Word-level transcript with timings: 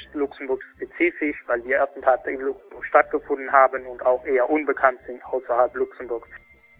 Recht 0.00 0.14
Luxemburg-spezifisch, 0.14 1.36
weil 1.46 1.60
die 1.62 1.74
Attentate 1.74 2.30
in 2.30 2.40
Luxemburg 2.40 2.84
stattgefunden 2.86 3.50
haben 3.52 3.86
und 3.86 4.04
auch 4.04 4.24
eher 4.24 4.48
unbekannt 4.48 4.98
sind 5.06 5.24
außerhalb 5.24 5.74
Luxemburgs. 5.74 6.28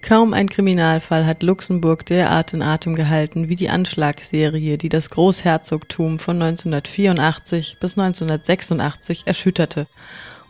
Kaum 0.02 0.32
ein 0.32 0.48
Kriminalfall 0.48 1.26
hat 1.26 1.42
Luxemburg 1.42 2.06
derart 2.06 2.54
in 2.54 2.62
Atem 2.62 2.94
gehalten 2.94 3.48
wie 3.50 3.56
die 3.56 3.68
Anschlagsserie, 3.68 4.78
die 4.78 4.88
das 4.88 5.10
Großherzogtum 5.10 6.18
von 6.18 6.40
1984 6.40 7.76
bis 7.80 7.98
1986 7.98 9.26
erschütterte. 9.26 9.86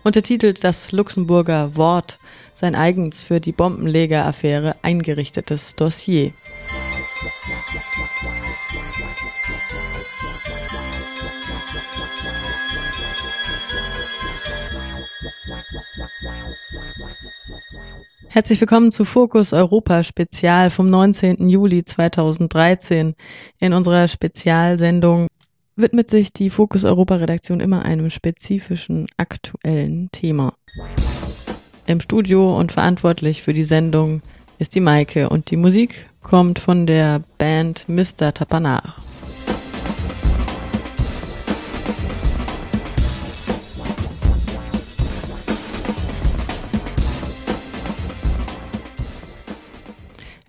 Untertitelt 0.05 0.63
das 0.63 0.93
Luxemburger 0.93 1.77
Wort 1.77 2.19
sein 2.55 2.75
eigens 2.77 3.23
für 3.23 3.41
die 3.41 3.53
Bombenlegeraffäre 3.53 4.77
eingerichtetes 4.83 5.75
Dossier. 5.75 6.33
Herzlich 18.33 18.61
willkommen 18.61 18.93
zu 18.93 19.05
Fokus 19.05 19.53
Europa 19.53 20.05
Spezial 20.05 20.71
vom 20.71 20.89
19. 20.89 21.49
Juli 21.49 21.85
2013. 21.85 23.17
In 23.59 23.73
unserer 23.73 24.07
Spezialsendung 24.07 25.27
widmet 25.75 26.09
sich 26.09 26.33
die 26.33 26.49
Fokus 26.49 26.85
Europa 26.85 27.17
Redaktion 27.17 27.59
immer 27.59 27.85
einem 27.85 28.09
spezifischen 28.09 29.09
aktuellen 29.17 30.13
Thema. 30.13 30.55
Im 31.87 31.99
Studio 31.99 32.57
und 32.57 32.71
verantwortlich 32.71 33.43
für 33.43 33.53
die 33.53 33.65
Sendung 33.65 34.23
ist 34.61 34.77
die 34.77 34.81
Maike 34.81 35.29
und 35.29 35.51
die 35.51 35.57
Musik 35.57 36.09
kommt 36.23 36.61
von 36.61 36.87
der 36.87 37.25
Band 37.37 37.89
Mr. 37.89 38.33
Tapanar. 38.33 38.95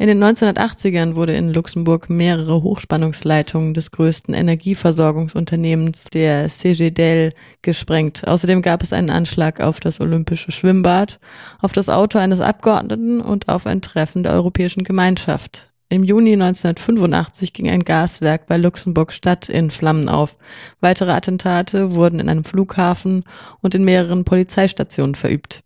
In 0.02 0.08
den 0.08 0.24
1980ern 0.24 1.14
wurde 1.16 1.36
in 1.36 1.54
Luxemburg 1.54 2.10
mehrere 2.10 2.64
Hochspannungsleitungen 2.64 3.76
des 3.76 3.92
größten 3.92 4.34
Energieversorgungsunternehmens 4.34 6.06
der 6.06 6.50
CGDEL 6.50 7.34
gesprengt. 7.62 8.28
Außerdem 8.28 8.64
gab 8.64 8.82
es 8.82 8.94
einen 8.94 9.12
Anschlag 9.12 9.60
auf 9.62 9.80
das 9.80 10.02
Olympische 10.02 10.52
Schwimmbad, 10.52 11.20
auf 11.60 11.72
das 11.74 11.88
Auto 11.88 12.18
eines 12.18 12.42
Abgeordneten 12.42 13.22
und 13.22 13.48
auf 13.48 13.68
ein 13.68 13.84
Treffen 13.84 14.24
der 14.24 14.32
Europäischen 14.32 14.84
Gemeinschaft. 14.84 15.70
Im 15.90 16.04
Juni 16.04 16.34
1985 16.34 17.54
ging 17.54 17.70
ein 17.70 17.86
Gaswerk 17.86 18.48
bei 18.48 18.58
Luxemburg-Stadt 18.58 19.50
in 19.50 19.70
Flammen 19.70 20.10
auf. 20.10 20.36
Weitere 20.80 21.12
Attentate 21.12 21.94
wurden 21.94 22.20
in 22.20 22.28
einem 22.28 22.44
Flughafen 22.44 23.24
und 23.62 23.76
in 23.76 23.84
mehreren 23.84 24.26
Polizeistationen 24.26 25.14
verübt. 25.14 25.62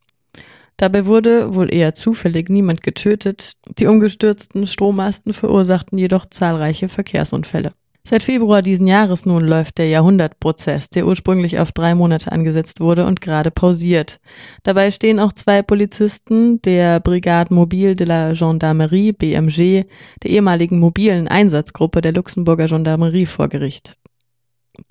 Dabei 0.78 1.06
wurde, 1.06 1.56
wohl 1.56 1.74
eher 1.74 1.94
zufällig, 1.94 2.50
niemand 2.50 2.84
getötet. 2.84 3.54
Die 3.80 3.86
umgestürzten 3.86 4.68
Strommasten 4.68 5.34
verursachten 5.34 5.98
jedoch 5.98 6.26
zahlreiche 6.26 6.90
Verkehrsunfälle. 6.90 7.74
Seit 8.08 8.22
Februar 8.22 8.62
diesen 8.62 8.86
Jahres 8.86 9.26
nun 9.26 9.48
läuft 9.48 9.80
der 9.80 9.88
Jahrhundertprozess, 9.88 10.90
der 10.90 11.08
ursprünglich 11.08 11.58
auf 11.58 11.72
drei 11.72 11.96
Monate 11.96 12.32
angesetzt 12.32 12.80
wurde 12.80 13.04
und 13.04 13.20
gerade 13.20 13.50
pausiert. 13.50 14.20
Dabei 14.62 14.92
stehen 14.92 15.20
auch 15.20 15.34
zwei 15.34 15.64
Polizisten 15.64 16.62
der 16.62 17.00
Brigade 17.00 17.52
Mobile 17.52 17.96
de 17.96 18.06
la 18.06 18.34
Gendarmerie 18.34 19.12
BMG, 19.12 19.86
der 20.22 20.30
ehemaligen 20.30 20.80
mobilen 20.80 21.28
Einsatzgruppe 21.28 22.02
der 22.02 22.14
Luxemburger 22.14 22.68
Gendarmerie 22.68 23.26
vor 23.26 23.48
Gericht. 23.48 23.98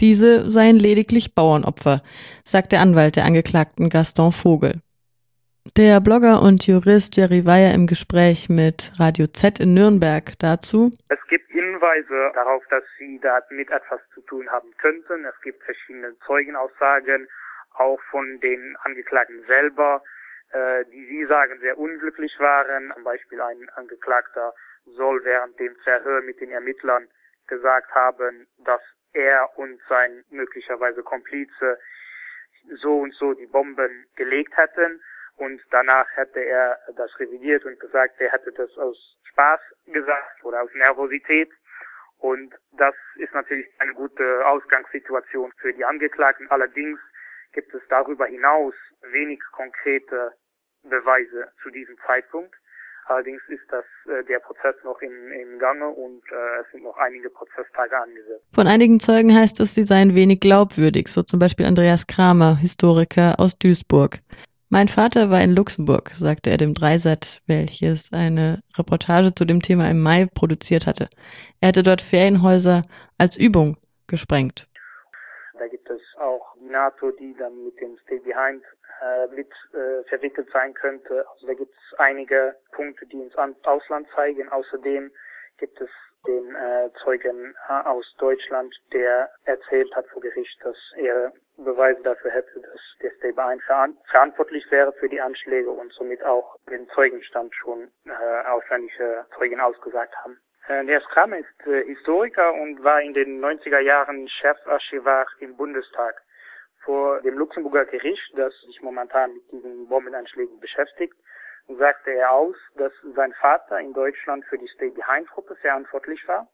Diese 0.00 0.50
seien 0.50 0.80
lediglich 0.80 1.36
Bauernopfer, 1.36 2.02
sagt 2.42 2.72
der 2.72 2.80
Anwalt 2.80 3.14
der 3.14 3.26
Angeklagten 3.26 3.90
Gaston 3.90 4.32
Vogel. 4.32 4.80
Der 5.72 5.98
Blogger 5.98 6.42
und 6.42 6.66
Jurist 6.66 7.16
Jerry 7.16 7.46
Weyer 7.46 7.72
im 7.72 7.86
Gespräch 7.86 8.50
mit 8.50 8.92
Radio 9.00 9.26
Z 9.26 9.60
in 9.60 9.72
Nürnberg 9.72 10.38
dazu. 10.38 10.92
Es 11.08 11.18
gibt 11.28 11.50
Hinweise 11.50 12.32
darauf, 12.34 12.62
dass 12.68 12.84
sie 12.98 13.18
da 13.20 13.40
mit 13.48 13.70
etwas 13.70 13.98
zu 14.12 14.20
tun 14.20 14.46
haben 14.50 14.76
könnten. 14.76 15.24
Es 15.24 15.34
gibt 15.42 15.62
verschiedene 15.64 16.14
Zeugenaussagen, 16.26 17.26
auch 17.72 17.98
von 18.10 18.38
den 18.40 18.76
Angeklagten 18.82 19.42
selber, 19.46 20.02
äh, 20.52 20.84
die 20.92 21.06
sie 21.06 21.24
sagen 21.24 21.58
sehr 21.60 21.78
unglücklich 21.78 22.38
waren. 22.38 22.92
Zum 22.92 23.02
Beispiel 23.02 23.40
ein 23.40 23.66
Angeklagter 23.74 24.52
soll 24.84 25.24
während 25.24 25.58
dem 25.58 25.74
Verhör 25.76 26.20
mit 26.20 26.42
den 26.42 26.50
Ermittlern 26.50 27.08
gesagt 27.46 27.90
haben, 27.94 28.46
dass 28.58 28.82
er 29.14 29.48
und 29.56 29.80
sein 29.88 30.24
möglicherweise 30.28 31.02
Komplize 31.02 31.78
so 32.82 32.98
und 32.98 33.14
so 33.14 33.32
die 33.32 33.46
Bomben 33.46 34.04
gelegt 34.14 34.54
hätten 34.58 35.00
und 35.36 35.60
danach 35.70 36.06
hätte 36.14 36.40
er 36.40 36.78
das 36.96 37.10
revidiert 37.18 37.64
und 37.64 37.78
gesagt, 37.80 38.20
er 38.20 38.32
hätte 38.32 38.52
das 38.52 38.70
aus 38.78 38.96
Spaß 39.30 39.60
gesagt 39.86 40.44
oder 40.44 40.62
aus 40.62 40.70
Nervosität. 40.74 41.50
Und 42.18 42.54
das 42.72 42.94
ist 43.16 43.34
natürlich 43.34 43.66
eine 43.80 43.92
gute 43.94 44.46
Ausgangssituation 44.46 45.52
für 45.58 45.72
die 45.74 45.84
Angeklagten. 45.84 46.48
Allerdings 46.50 46.98
gibt 47.52 47.74
es 47.74 47.82
darüber 47.88 48.26
hinaus 48.26 48.74
wenig 49.12 49.40
konkrete 49.52 50.32
Beweise 50.82 51.50
zu 51.62 51.70
diesem 51.70 51.96
Zeitpunkt. 52.06 52.54
Allerdings 53.06 53.42
ist 53.48 53.64
das 53.70 53.84
äh, 54.06 54.24
der 54.24 54.38
Prozess 54.38 54.74
noch 54.82 55.00
in, 55.02 55.12
in 55.32 55.58
Gange 55.58 55.88
und 55.88 56.22
äh, 56.30 56.60
es 56.62 56.70
sind 56.72 56.84
noch 56.84 56.96
einige 56.96 57.28
Prozesstage 57.28 57.98
angesetzt. 57.98 58.46
Von 58.54 58.66
einigen 58.66 58.98
Zeugen 58.98 59.34
heißt 59.34 59.60
es, 59.60 59.74
sie 59.74 59.82
seien 59.82 60.14
wenig 60.14 60.40
glaubwürdig, 60.40 61.08
so 61.08 61.22
zum 61.22 61.38
Beispiel 61.38 61.66
Andreas 61.66 62.06
Kramer, 62.06 62.56
Historiker 62.56 63.34
aus 63.38 63.58
Duisburg. 63.58 64.20
Mein 64.74 64.88
Vater 64.88 65.30
war 65.30 65.40
in 65.40 65.54
Luxemburg, 65.54 66.10
sagte 66.18 66.50
er 66.50 66.56
dem 66.56 66.74
Dreisat, 66.74 67.40
welches 67.46 68.12
eine 68.12 68.60
Reportage 68.76 69.32
zu 69.32 69.44
dem 69.44 69.62
Thema 69.62 69.88
im 69.88 70.02
Mai 70.02 70.26
produziert 70.26 70.88
hatte. 70.88 71.08
Er 71.60 71.68
hätte 71.68 71.84
dort 71.84 72.02
Ferienhäuser 72.02 72.82
als 73.16 73.36
Übung 73.36 73.76
gesprengt. 74.08 74.66
Da 75.60 75.68
gibt 75.68 75.88
es 75.88 76.00
auch 76.18 76.56
NATO, 76.58 77.12
die 77.12 77.36
dann 77.38 77.66
mit 77.66 77.80
dem 77.80 77.96
Stay 77.98 78.18
Behind 78.18 78.64
äh, 79.00 79.32
mit 79.32 79.46
äh, 79.74 80.02
verwickelt 80.08 80.48
sein 80.52 80.74
könnte. 80.74 81.24
Also 81.32 81.46
da 81.46 81.54
gibt 81.54 81.72
es 81.72 81.98
einige 82.00 82.56
Punkte, 82.72 83.06
die 83.06 83.20
ins 83.20 83.36
Ausland 83.36 84.08
zeigen. 84.16 84.48
Außerdem 84.48 85.08
gibt 85.58 85.80
es 85.80 85.90
den 86.26 86.54
äh, 86.54 86.90
Zeugen 87.02 87.54
aus 87.68 88.06
Deutschland, 88.18 88.74
der 88.92 89.30
erzählt 89.44 89.94
hat 89.94 90.06
vor 90.08 90.22
Gericht, 90.22 90.58
dass 90.62 90.76
er 90.96 91.32
Beweise 91.56 92.02
dafür 92.02 92.30
hätte, 92.30 92.60
dass 92.60 93.18
der 93.20 93.32
Behind 93.32 93.62
verantwortlich 94.10 94.64
wäre 94.70 94.92
für 94.94 95.08
die 95.08 95.20
Anschläge 95.20 95.70
und 95.70 95.92
somit 95.92 96.22
auch 96.24 96.56
den 96.68 96.88
Zeugenstand 96.88 97.54
schon 97.54 97.90
äh, 98.06 98.48
ausländische 98.48 99.24
Zeugen 99.36 99.60
ausgesagt 99.60 100.14
haben. 100.24 100.38
Äh, 100.68 100.84
der 100.86 101.00
Kramer 101.00 101.38
ist 101.38 101.66
äh, 101.66 101.84
Historiker 101.84 102.52
und 102.54 102.82
war 102.82 103.00
in 103.00 103.14
den 103.14 103.44
90er 103.44 103.80
Jahren 103.80 104.28
Chefarchivar 104.28 105.26
im 105.40 105.56
Bundestag. 105.56 106.22
Vor 106.84 107.20
dem 107.22 107.38
Luxemburger 107.38 107.86
Gericht, 107.86 108.32
das 108.36 108.52
sich 108.66 108.82
momentan 108.82 109.32
mit 109.32 109.52
diesen 109.52 109.88
Bombenanschlägen 109.88 110.58
beschäftigt, 110.60 111.14
sagte 111.68 112.10
er 112.10 112.32
aus, 112.32 112.56
dass 112.76 112.92
sein 113.14 113.32
Vater 113.34 113.80
in 113.80 113.92
Deutschland 113.92 114.44
für 114.46 114.58
die 114.58 114.68
Stay 114.68 114.90
Behind 114.90 115.28
Gruppe 115.28 115.56
verantwortlich 115.56 116.26
war. 116.28 116.48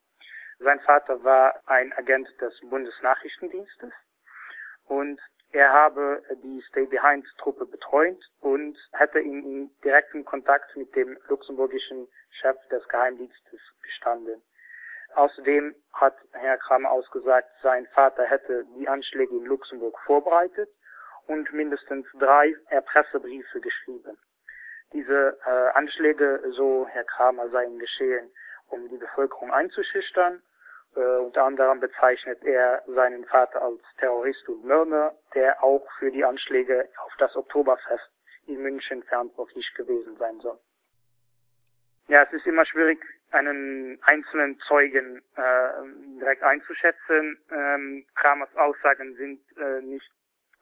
Sein 0.59 0.81
Vater 0.81 1.23
war 1.25 1.61
ein 1.67 1.93
Agent 1.95 2.29
des 2.41 2.59
Bundesnachrichtendienstes 2.69 3.93
und 4.87 5.21
er 5.53 5.73
habe 5.73 6.23
die 6.45 6.63
Stay 6.69 6.87
Behind 6.87 7.27
Truppe 7.39 7.67
betreut 7.67 8.19
und 8.41 8.79
hätte 8.93 9.19
in, 9.19 9.43
in 9.45 9.71
direkten 9.83 10.25
Kontakt 10.25 10.77
mit 10.77 10.95
dem 10.95 11.19
luxemburgischen 11.29 12.07
Chef 12.31 12.57
des 12.69 12.87
Geheimdienstes 12.89 13.61
gestanden. 13.83 14.41
Außerdem 15.15 15.75
hat 15.93 16.17
Herr 16.33 16.57
Kramer 16.59 16.91
ausgesagt, 16.91 17.51
sein 17.63 17.87
Vater 17.95 18.25
hätte 18.27 18.65
die 18.77 18.87
Anschläge 18.87 19.35
in 19.35 19.45
Luxemburg 19.45 19.99
vorbereitet 20.07 20.71
und 21.27 21.53
mindestens 21.53 22.07
drei 22.19 22.55
Erpresserbriefe 22.69 23.61
geschrieben. 23.61 24.17
Diese 24.93 25.39
äh, 25.47 25.69
Anschläge, 25.75 26.43
so 26.51 26.87
Herr 26.89 27.05
Kramer, 27.05 27.49
seien 27.51 27.79
geschehen, 27.79 28.31
um 28.69 28.89
die 28.89 28.97
Bevölkerung 28.97 29.53
einzuschüchtern. 29.53 30.43
Äh, 30.97 31.01
unter 31.01 31.45
anderem 31.45 31.79
bezeichnet 31.81 32.43
er 32.43 32.83
seinen 32.87 33.25
Vater 33.27 33.63
als 33.63 33.81
Terrorist 33.99 34.49
und 34.49 34.65
Mörder, 34.65 35.15
der 35.35 35.63
auch 35.63 35.87
für 35.99 36.11
die 36.11 36.25
Anschläge 36.25 36.89
auf 37.05 37.13
das 37.19 37.35
Oktoberfest 37.37 38.11
in 38.47 38.63
München 38.63 39.03
verantwortlich 39.05 39.73
gewesen 39.75 40.17
sein 40.17 40.41
soll. 40.41 40.59
Ja, 42.09 42.25
es 42.25 42.33
ist 42.33 42.47
immer 42.47 42.67
schwierig, 42.67 42.99
einen 43.31 44.01
einzelnen 44.03 44.59
Zeugen 44.67 45.23
äh, 45.37 46.19
direkt 46.19 46.43
einzuschätzen. 46.43 47.39
Ähm, 47.53 48.05
Kramers 48.17 48.55
Aussagen 48.57 49.15
sind 49.15 49.41
äh, 49.57 49.81
nicht 49.83 50.11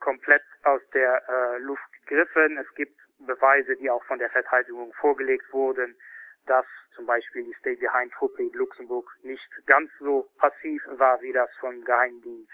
komplett 0.01 0.43
aus 0.65 0.81
der 0.95 1.23
äh, 1.29 1.59
Luft 1.59 1.83
gegriffen. 2.07 2.59
Es 2.59 2.75
gibt 2.75 2.99
Beweise, 3.19 3.77
die 3.77 3.91
auch 3.91 4.05
von 4.05 4.19
der 4.19 4.31
Verteidigung 4.31 4.93
vorgelegt 4.95 5.53
wurden, 5.53 5.97
dass 6.47 6.67
zum 6.95 7.07
Beispiel 7.07 7.45
die 7.45 7.55
Stay-Behind-Truppe 7.61 8.43
in 8.43 8.53
Luxemburg 8.53 9.11
nicht 9.23 9.49
ganz 9.67 9.91
so 9.99 10.29
passiv 10.39 10.83
war, 10.93 11.21
wie 11.21 11.33
das 11.33 11.51
vom 11.61 11.85
Geheimdienst 11.85 12.51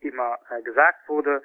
immer 0.00 0.38
äh, 0.50 0.62
gesagt 0.62 1.08
wurde. 1.08 1.42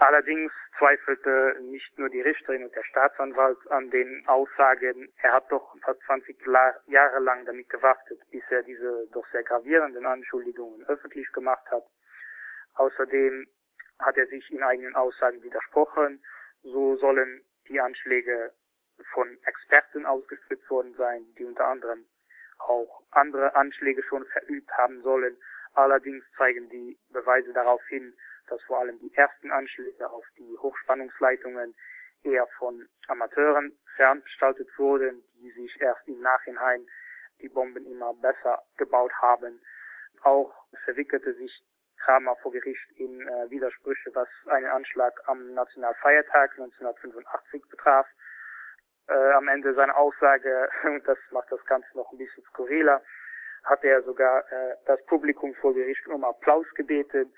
Allerdings 0.00 0.52
zweifelte 0.78 1.56
nicht 1.60 1.98
nur 1.98 2.08
die 2.08 2.20
Richterin 2.20 2.62
und 2.62 2.74
der 2.74 2.84
Staatsanwalt 2.84 3.58
an 3.70 3.90
den 3.90 4.22
Aussagen. 4.28 5.12
Er 5.22 5.32
hat 5.32 5.50
doch 5.50 5.74
fast 5.82 6.00
20 6.02 6.38
Jahre 6.86 7.18
lang 7.18 7.44
damit 7.46 7.68
gewartet, 7.68 8.20
bis 8.30 8.44
er 8.50 8.62
diese 8.62 9.08
doch 9.12 9.26
sehr 9.32 9.42
gravierenden 9.42 10.06
Anschuldigungen 10.06 10.86
öffentlich 10.86 11.30
gemacht 11.32 11.68
hat. 11.72 11.82
Außerdem 12.74 13.48
hat 13.98 14.16
er 14.16 14.26
sich 14.26 14.50
in 14.50 14.62
eigenen 14.62 14.94
Aussagen 14.94 15.42
widersprochen. 15.42 16.22
So 16.62 16.96
sollen 16.96 17.42
die 17.68 17.80
Anschläge 17.80 18.52
von 19.12 19.38
Experten 19.44 20.06
ausgeführt 20.06 20.68
worden 20.70 20.94
sein, 20.96 21.24
die 21.38 21.44
unter 21.44 21.66
anderem 21.66 22.04
auch 22.58 23.02
andere 23.12 23.54
Anschläge 23.54 24.02
schon 24.02 24.24
verübt 24.26 24.70
haben 24.72 25.02
sollen. 25.02 25.36
Allerdings 25.74 26.24
zeigen 26.36 26.68
die 26.70 26.98
Beweise 27.10 27.52
darauf 27.52 27.84
hin, 27.86 28.14
dass 28.48 28.60
vor 28.62 28.80
allem 28.80 28.98
die 28.98 29.14
ersten 29.14 29.52
Anschläge 29.52 30.10
auf 30.10 30.24
die 30.36 30.56
Hochspannungsleitungen 30.58 31.74
eher 32.22 32.46
von 32.58 32.88
Amateuren 33.06 33.78
ferngestaltet 33.96 34.68
wurden, 34.78 35.22
die 35.34 35.50
sich 35.52 35.80
erst 35.80 36.06
im 36.08 36.20
Nachhinein 36.20 36.86
die 37.40 37.48
Bomben 37.48 37.86
immer 37.86 38.14
besser 38.14 38.62
gebaut 38.76 39.12
haben. 39.20 39.60
Auch 40.22 40.52
verwickelte 40.84 41.34
sich 41.34 41.62
Kramer 42.08 42.36
vor 42.36 42.52
Gericht 42.52 42.90
in 42.96 43.20
äh, 43.20 43.50
Widersprüche, 43.50 44.10
was 44.14 44.28
einen 44.46 44.64
Anschlag 44.64 45.12
am 45.26 45.52
Nationalfeiertag 45.52 46.52
1985 46.52 47.62
betraf. 47.68 48.06
Äh, 49.08 49.32
am 49.32 49.46
Ende 49.46 49.74
seiner 49.74 49.94
Aussage, 49.94 50.70
und 50.84 51.02
das 51.06 51.18
macht 51.32 51.52
das 51.52 51.62
Ganze 51.66 51.88
noch 51.94 52.10
ein 52.10 52.16
bisschen 52.16 52.42
skurriler, 52.44 53.02
hat 53.64 53.84
er 53.84 54.02
sogar 54.04 54.50
äh, 54.50 54.76
das 54.86 55.04
Publikum 55.04 55.54
vor 55.56 55.74
Gericht 55.74 56.06
um 56.06 56.24
Applaus 56.24 56.64
gebeten. 56.76 57.30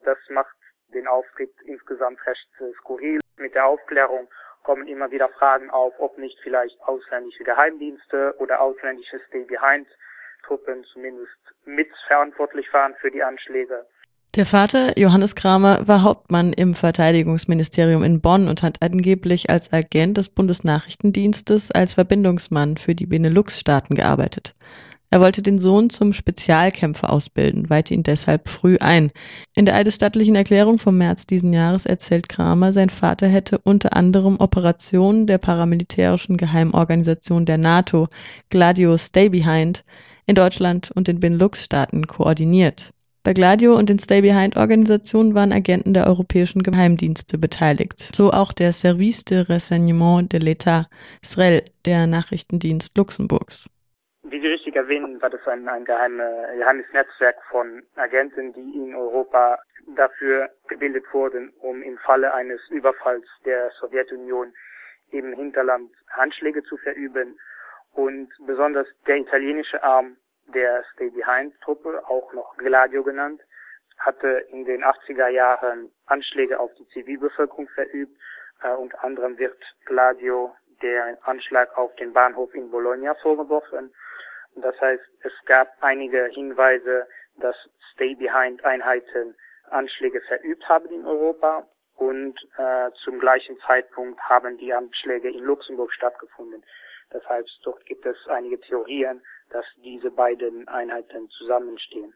Das 0.00 0.16
macht 0.30 0.56
den 0.94 1.06
Auftritt 1.06 1.52
insgesamt 1.66 2.26
recht 2.26 2.48
äh, 2.60 2.72
skurril. 2.78 3.20
Mit 3.36 3.54
der 3.54 3.66
Aufklärung 3.66 4.30
kommen 4.62 4.88
immer 4.88 5.10
wieder 5.10 5.28
Fragen 5.28 5.68
auf, 5.68 5.92
ob 5.98 6.16
nicht 6.16 6.40
vielleicht 6.40 6.80
ausländische 6.80 7.44
Geheimdienste 7.44 8.34
oder 8.38 8.62
ausländische 8.62 9.20
Stay-Behind-Truppen 9.28 10.84
zumindest 10.84 11.36
mitverantwortlich 11.66 12.72
waren 12.72 12.94
für 12.94 13.10
die 13.10 13.22
Anschläge. 13.22 13.86
Der 14.36 14.44
Vater, 14.44 14.98
Johannes 14.98 15.34
Kramer, 15.34 15.88
war 15.88 16.02
Hauptmann 16.02 16.52
im 16.52 16.74
Verteidigungsministerium 16.74 18.02
in 18.02 18.20
Bonn 18.20 18.48
und 18.48 18.62
hat 18.62 18.82
angeblich 18.82 19.48
als 19.48 19.72
Agent 19.72 20.18
des 20.18 20.28
Bundesnachrichtendienstes 20.28 21.70
als 21.70 21.94
Verbindungsmann 21.94 22.76
für 22.76 22.94
die 22.94 23.06
Benelux-Staaten 23.06 23.94
gearbeitet. 23.94 24.54
Er 25.08 25.22
wollte 25.22 25.40
den 25.40 25.58
Sohn 25.58 25.88
zum 25.88 26.12
Spezialkämpfer 26.12 27.08
ausbilden, 27.10 27.70
weihte 27.70 27.94
ihn 27.94 28.02
deshalb 28.02 28.50
früh 28.50 28.76
ein. 28.78 29.10
In 29.54 29.64
der 29.64 29.74
eidesstattlichen 29.74 30.34
Erklärung 30.34 30.78
vom 30.78 30.96
März 30.96 31.26
diesen 31.26 31.54
Jahres 31.54 31.86
erzählt 31.86 32.28
Kramer, 32.28 32.72
sein 32.72 32.90
Vater 32.90 33.28
hätte 33.28 33.56
unter 33.56 33.96
anderem 33.96 34.38
Operationen 34.38 35.26
der 35.26 35.38
paramilitärischen 35.38 36.36
Geheimorganisation 36.36 37.46
der 37.46 37.56
NATO, 37.56 38.08
Gladio 38.50 38.98
Stay 38.98 39.30
Behind, 39.30 39.82
in 40.26 40.34
Deutschland 40.34 40.90
und 40.94 41.08
den 41.08 41.20
Benelux-Staaten 41.20 42.06
koordiniert. 42.06 42.92
Bei 43.26 43.32
Gladio 43.32 43.74
und 43.74 43.88
den 43.88 43.98
Stay-Behind-Organisationen 43.98 45.34
waren 45.34 45.50
Agenten 45.50 45.94
der 45.94 46.06
europäischen 46.06 46.62
Geheimdienste 46.62 47.38
beteiligt, 47.38 47.98
so 48.14 48.30
auch 48.30 48.52
der 48.52 48.70
Service 48.72 49.24
de 49.24 49.40
Renseignement 49.40 50.32
de 50.32 50.38
l'État, 50.38 50.84
SREL, 51.24 51.64
der 51.86 52.06
Nachrichtendienst 52.06 52.96
Luxemburgs. 52.96 53.68
Wie 54.22 54.40
Sie 54.40 54.46
richtig 54.46 54.76
erwähnen, 54.76 55.20
war 55.20 55.30
das 55.30 55.44
ein, 55.48 55.66
ein 55.68 55.84
geheime, 55.84 56.22
geheimes 56.56 56.86
Netzwerk 56.92 57.34
von 57.50 57.82
Agenten, 57.96 58.52
die 58.52 58.78
in 58.78 58.94
Europa 58.94 59.58
dafür 59.96 60.48
gebildet 60.68 61.02
wurden, 61.12 61.52
um 61.58 61.82
im 61.82 61.98
Falle 61.98 62.32
eines 62.32 62.60
Überfalls 62.70 63.26
der 63.44 63.72
Sowjetunion 63.80 64.52
im 65.10 65.32
Hinterland 65.32 65.90
Handschläge 66.10 66.62
zu 66.62 66.76
verüben. 66.76 67.36
Und 67.90 68.28
besonders 68.46 68.86
der 69.08 69.16
italienische 69.16 69.82
Arm 69.82 70.16
der 70.48 70.84
Stay-Behind-Truppe, 70.92 72.02
auch 72.08 72.32
noch 72.32 72.56
Gladio 72.56 73.02
genannt, 73.02 73.40
hatte 73.98 74.28
in 74.50 74.64
den 74.64 74.84
80er 74.84 75.28
Jahren 75.28 75.90
Anschläge 76.06 76.60
auf 76.60 76.72
die 76.74 76.86
Zivilbevölkerung 76.88 77.68
verübt. 77.68 78.16
Äh, 78.62 78.72
unter 78.72 79.02
anderem 79.02 79.38
wird 79.38 79.58
Gladio 79.84 80.54
der 80.82 81.18
Anschlag 81.22 81.76
auf 81.76 81.94
den 81.96 82.12
Bahnhof 82.12 82.54
in 82.54 82.70
Bologna 82.70 83.14
vorgeworfen. 83.16 83.92
Das 84.56 84.78
heißt, 84.80 85.04
es 85.22 85.32
gab 85.46 85.68
einige 85.80 86.26
Hinweise, 86.26 87.06
dass 87.36 87.56
Stay-Behind-Einheiten 87.92 89.34
Anschläge 89.70 90.20
verübt 90.22 90.68
haben 90.68 90.88
in 90.90 91.04
Europa 91.04 91.66
und 91.96 92.38
äh, 92.58 92.90
zum 93.04 93.18
gleichen 93.18 93.56
Zeitpunkt 93.66 94.20
haben 94.20 94.58
die 94.58 94.72
Anschläge 94.72 95.30
in 95.30 95.44
Luxemburg 95.44 95.92
stattgefunden. 95.92 96.62
Das 97.10 97.26
heißt, 97.28 97.60
dort 97.64 97.84
gibt 97.86 98.04
es 98.04 98.16
einige 98.28 98.60
Theorien, 98.60 99.22
dass 99.50 99.64
diese 99.82 100.10
beiden 100.10 100.68
Einheiten 100.68 101.28
zusammenstehen. 101.30 102.12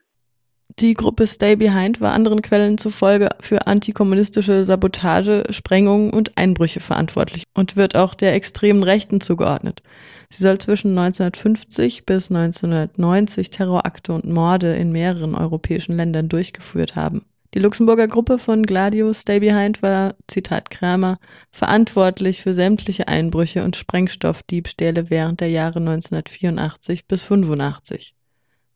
Die 0.79 0.93
Gruppe 0.93 1.27
Stay 1.27 1.55
Behind 1.55 1.99
war 1.99 2.13
anderen 2.13 2.41
Quellen 2.41 2.77
zufolge 2.77 3.29
für 3.41 3.67
antikommunistische 3.67 4.63
Sabotage, 4.63 5.43
Sprengungen 5.49 6.13
und 6.13 6.37
Einbrüche 6.37 6.79
verantwortlich 6.79 7.43
und 7.53 7.75
wird 7.75 7.95
auch 7.95 8.15
der 8.15 8.33
extremen 8.33 8.83
Rechten 8.83 9.19
zugeordnet. 9.19 9.83
Sie 10.29 10.43
soll 10.43 10.57
zwischen 10.59 10.97
1950 10.97 12.05
bis 12.05 12.31
1990 12.31 13.49
Terrorakte 13.49 14.13
und 14.13 14.25
Morde 14.25 14.75
in 14.75 14.91
mehreren 14.91 15.35
europäischen 15.35 15.97
Ländern 15.97 16.29
durchgeführt 16.29 16.95
haben. 16.95 17.25
Die 17.53 17.59
Luxemburger 17.59 18.07
Gruppe 18.07 18.39
von 18.39 18.63
Gladio 18.63 19.11
Stay 19.11 19.41
Behind 19.41 19.81
war, 19.81 20.15
Zitat 20.25 20.69
Kramer, 20.69 21.19
verantwortlich 21.51 22.41
für 22.41 22.53
sämtliche 22.53 23.09
Einbrüche 23.09 23.65
und 23.65 23.75
Sprengstoffdiebstähle 23.75 25.09
während 25.09 25.41
der 25.41 25.49
Jahre 25.49 25.79
1984 25.79 27.07
bis 27.07 27.23
85. 27.23 28.15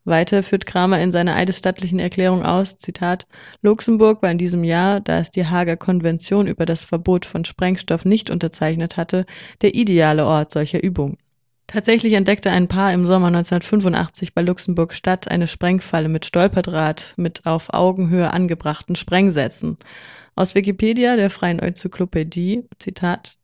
Weiter 0.04 0.42
führt 0.42 0.66
Kramer 0.66 1.00
in 1.00 1.10
seiner 1.10 1.36
eidesstattlichen 1.36 1.98
Erklärung 1.98 2.44
aus, 2.44 2.76
Zitat, 2.76 3.26
Luxemburg 3.62 4.20
war 4.20 4.30
in 4.30 4.36
diesem 4.36 4.62
Jahr, 4.62 5.00
da 5.00 5.20
es 5.20 5.30
die 5.30 5.46
Hager 5.46 5.78
Konvention 5.78 6.46
über 6.46 6.66
das 6.66 6.82
Verbot 6.82 7.24
von 7.24 7.46
Sprengstoff 7.46 8.04
nicht 8.04 8.28
unterzeichnet 8.28 8.98
hatte, 8.98 9.24
der 9.62 9.74
ideale 9.74 10.26
Ort 10.26 10.50
solcher 10.50 10.82
Übungen. 10.82 11.16
Tatsächlich 11.66 12.12
entdeckte 12.12 12.50
ein 12.50 12.68
Paar 12.68 12.92
im 12.92 13.06
Sommer 13.06 13.26
1985 13.26 14.34
bei 14.34 14.42
Luxemburg-Stadt 14.42 15.28
eine 15.28 15.48
Sprengfalle 15.48 16.08
mit 16.08 16.24
Stolperdraht 16.24 17.14
mit 17.16 17.44
auf 17.44 17.74
Augenhöhe 17.74 18.32
angebrachten 18.32 18.94
Sprengsätzen. 18.94 19.76
Aus 20.36 20.54
Wikipedia, 20.54 21.16
der 21.16 21.28
Freien 21.28 21.58
Enzyklopädie, 21.58 22.64
Zitat, 22.78 23.36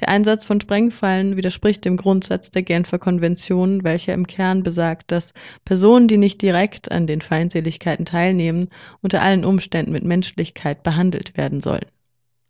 der 0.00 0.08
Einsatz 0.08 0.44
von 0.44 0.60
Sprengfallen 0.60 1.36
widerspricht 1.36 1.84
dem 1.84 1.96
Grundsatz 1.96 2.50
der 2.50 2.62
Genfer 2.62 2.98
Konvention, 2.98 3.84
welcher 3.84 4.14
im 4.14 4.26
Kern 4.26 4.62
besagt, 4.64 5.12
dass 5.12 5.32
Personen, 5.64 6.08
die 6.08 6.16
nicht 6.16 6.42
direkt 6.42 6.90
an 6.90 7.06
den 7.06 7.20
Feindseligkeiten 7.20 8.04
teilnehmen, 8.04 8.70
unter 9.02 9.22
allen 9.22 9.44
Umständen 9.44 9.92
mit 9.92 10.02
Menschlichkeit 10.02 10.82
behandelt 10.82 11.36
werden 11.36 11.60
sollen. 11.60 11.86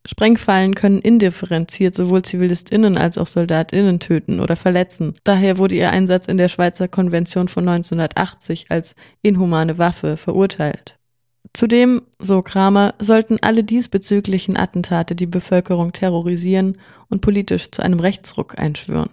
Sprengfallen 0.07 0.75
können 0.75 1.01
indifferenziert 1.01 1.95
sowohl 1.95 2.23
ZivilistInnen 2.23 2.97
als 2.97 3.19
auch 3.19 3.27
SoldatInnen 3.27 4.01
töten 4.01 4.41
oder 4.41 4.57
verletzen. 4.57 5.15
Daher 5.25 5.59
wurde 5.59 5.75
ihr 5.75 5.91
Einsatz 5.91 6.27
in 6.27 6.39
der 6.39 6.49
Schweizer 6.49 6.89
Konvention 6.89 7.49
von 7.49 7.69
1980 7.69 8.71
als 8.71 8.95
inhumane 9.21 9.77
Waffe 9.77 10.17
verurteilt. 10.17 10.97
Zudem, 11.53 12.03
so 12.19 12.43
Kramer, 12.43 12.95
sollten 12.99 13.39
alle 13.43 13.65
diesbezüglichen 13.65 14.57
Attentate 14.57 15.15
die 15.15 15.27
Bevölkerung 15.27 15.93
terrorisieren 15.93 16.79
und 17.09 17.21
politisch 17.21 17.71
zu 17.71 17.83
einem 17.83 18.01
Rechtsruck 18.01 18.59
einschwören. 18.59 19.11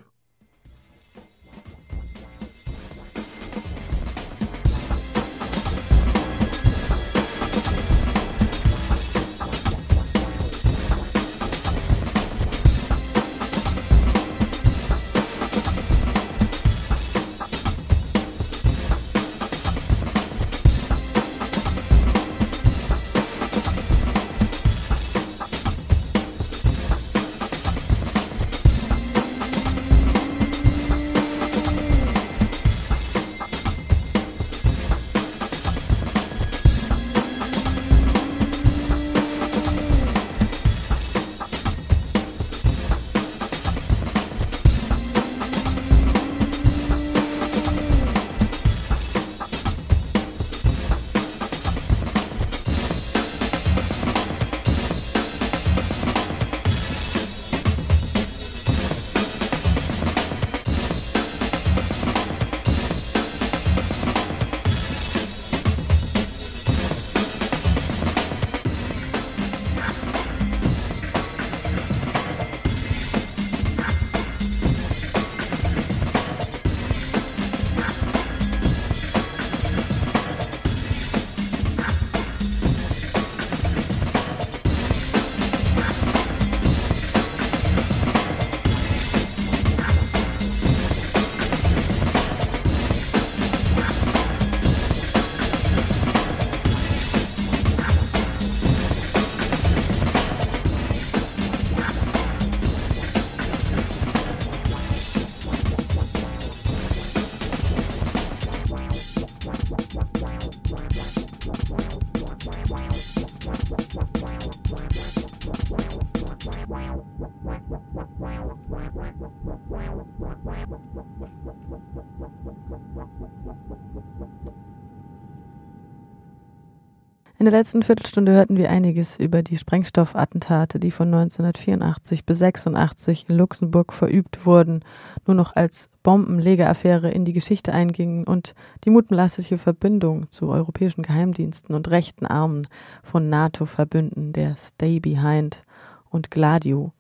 Der 127.48 127.60
letzten 127.60 127.82
Viertelstunde 127.82 128.34
hörten 128.34 128.58
wir 128.58 128.70
einiges 128.70 129.18
über 129.18 129.42
die 129.42 129.56
Sprengstoffattentate, 129.56 130.82
die 130.82 130.92
von 130.92 131.08
1984 131.14 132.26
bis 132.26 132.40
86 132.40 133.30
in 133.30 133.38
Luxemburg 133.38 133.94
verübt 133.94 134.46
wurden, 134.46 134.84
nur 135.26 135.34
noch 135.34 135.56
als 135.56 135.90
Bombenlegeaffäre 136.04 137.10
in 137.10 137.24
die 137.24 137.32
Geschichte 137.32 137.72
eingingen 137.72 138.26
und 138.26 138.54
die 138.84 138.90
mutmaßliche 138.90 139.58
Verbindung 139.58 140.30
zu 140.30 140.50
europäischen 140.50 141.04
Geheimdiensten 141.04 141.74
und 141.74 141.90
rechten 141.90 142.26
Armen 142.26 142.68
von 143.02 143.30
NATO-Verbünden, 143.30 144.34
der 144.34 144.58
Stay 144.58 145.00
Behind 145.00 145.64
und 146.10 146.30
Gladio. 146.30 146.92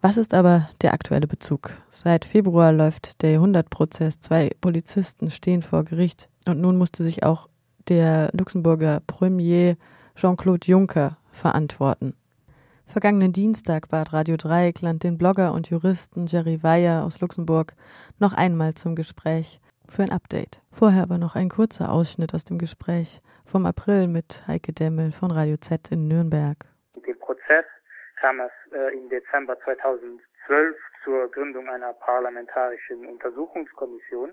Was 0.00 0.16
ist 0.16 0.32
aber 0.32 0.70
der 0.82 0.94
aktuelle 0.94 1.26
Bezug? 1.26 1.72
Seit 1.90 2.24
Februar 2.24 2.72
läuft 2.72 3.20
der 3.22 3.32
Jahrhundertprozess. 3.32 4.20
Zwei 4.20 4.52
Polizisten 4.60 5.32
stehen 5.32 5.62
vor 5.62 5.82
Gericht 5.82 6.28
und 6.46 6.60
nun 6.60 6.76
musste 6.76 7.02
sich 7.02 7.24
auch 7.24 7.48
der 7.88 8.30
Luxemburger 8.32 9.00
Premier 9.06 9.76
Jean-Claude 10.16 10.66
Juncker 10.66 11.16
verantworten. 11.32 12.14
Vergangenen 12.86 13.32
Dienstag 13.32 13.88
bat 13.88 14.12
Radio 14.12 14.36
Dreieckland 14.36 15.02
den 15.02 15.16
Blogger 15.16 15.54
und 15.54 15.70
Juristen 15.70 16.26
Jerry 16.26 16.62
Weyer 16.62 17.04
aus 17.04 17.20
Luxemburg 17.20 17.72
noch 18.18 18.34
einmal 18.34 18.74
zum 18.74 18.94
Gespräch 18.94 19.60
für 19.88 20.02
ein 20.02 20.12
Update. 20.12 20.60
Vorher 20.72 21.02
aber 21.02 21.18
noch 21.18 21.34
ein 21.34 21.48
kurzer 21.48 21.90
Ausschnitt 21.90 22.34
aus 22.34 22.44
dem 22.44 22.58
Gespräch 22.58 23.22
vom 23.46 23.66
April 23.66 24.08
mit 24.08 24.46
Heike 24.46 24.72
Demmel 24.72 25.12
von 25.12 25.30
Radio 25.30 25.56
Z 25.56 25.90
in 25.90 26.06
Nürnberg. 26.06 26.56
Dem 27.06 27.18
Prozess 27.18 27.64
kam 28.20 28.40
es 28.40 28.52
äh, 28.72 28.96
im 28.96 29.08
Dezember 29.08 29.58
2012 29.60 30.76
zur 31.04 31.30
Gründung 31.30 31.68
einer 31.68 31.92
parlamentarischen 31.94 33.06
Untersuchungskommission 33.06 34.32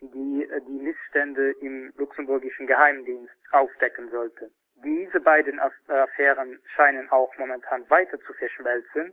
die 0.00 0.48
äh, 0.50 0.60
die 0.66 0.78
Missstände 0.78 1.52
im 1.60 1.92
luxemburgischen 1.96 2.66
Geheimdienst 2.66 3.34
aufdecken 3.52 4.10
sollte. 4.10 4.50
Diese 4.84 5.20
beiden 5.20 5.58
Affären 5.58 6.60
scheinen 6.76 7.10
auch 7.10 7.36
momentan 7.36 7.88
weiter 7.90 8.18
zu 8.20 8.32
verschmelzen, 8.34 9.12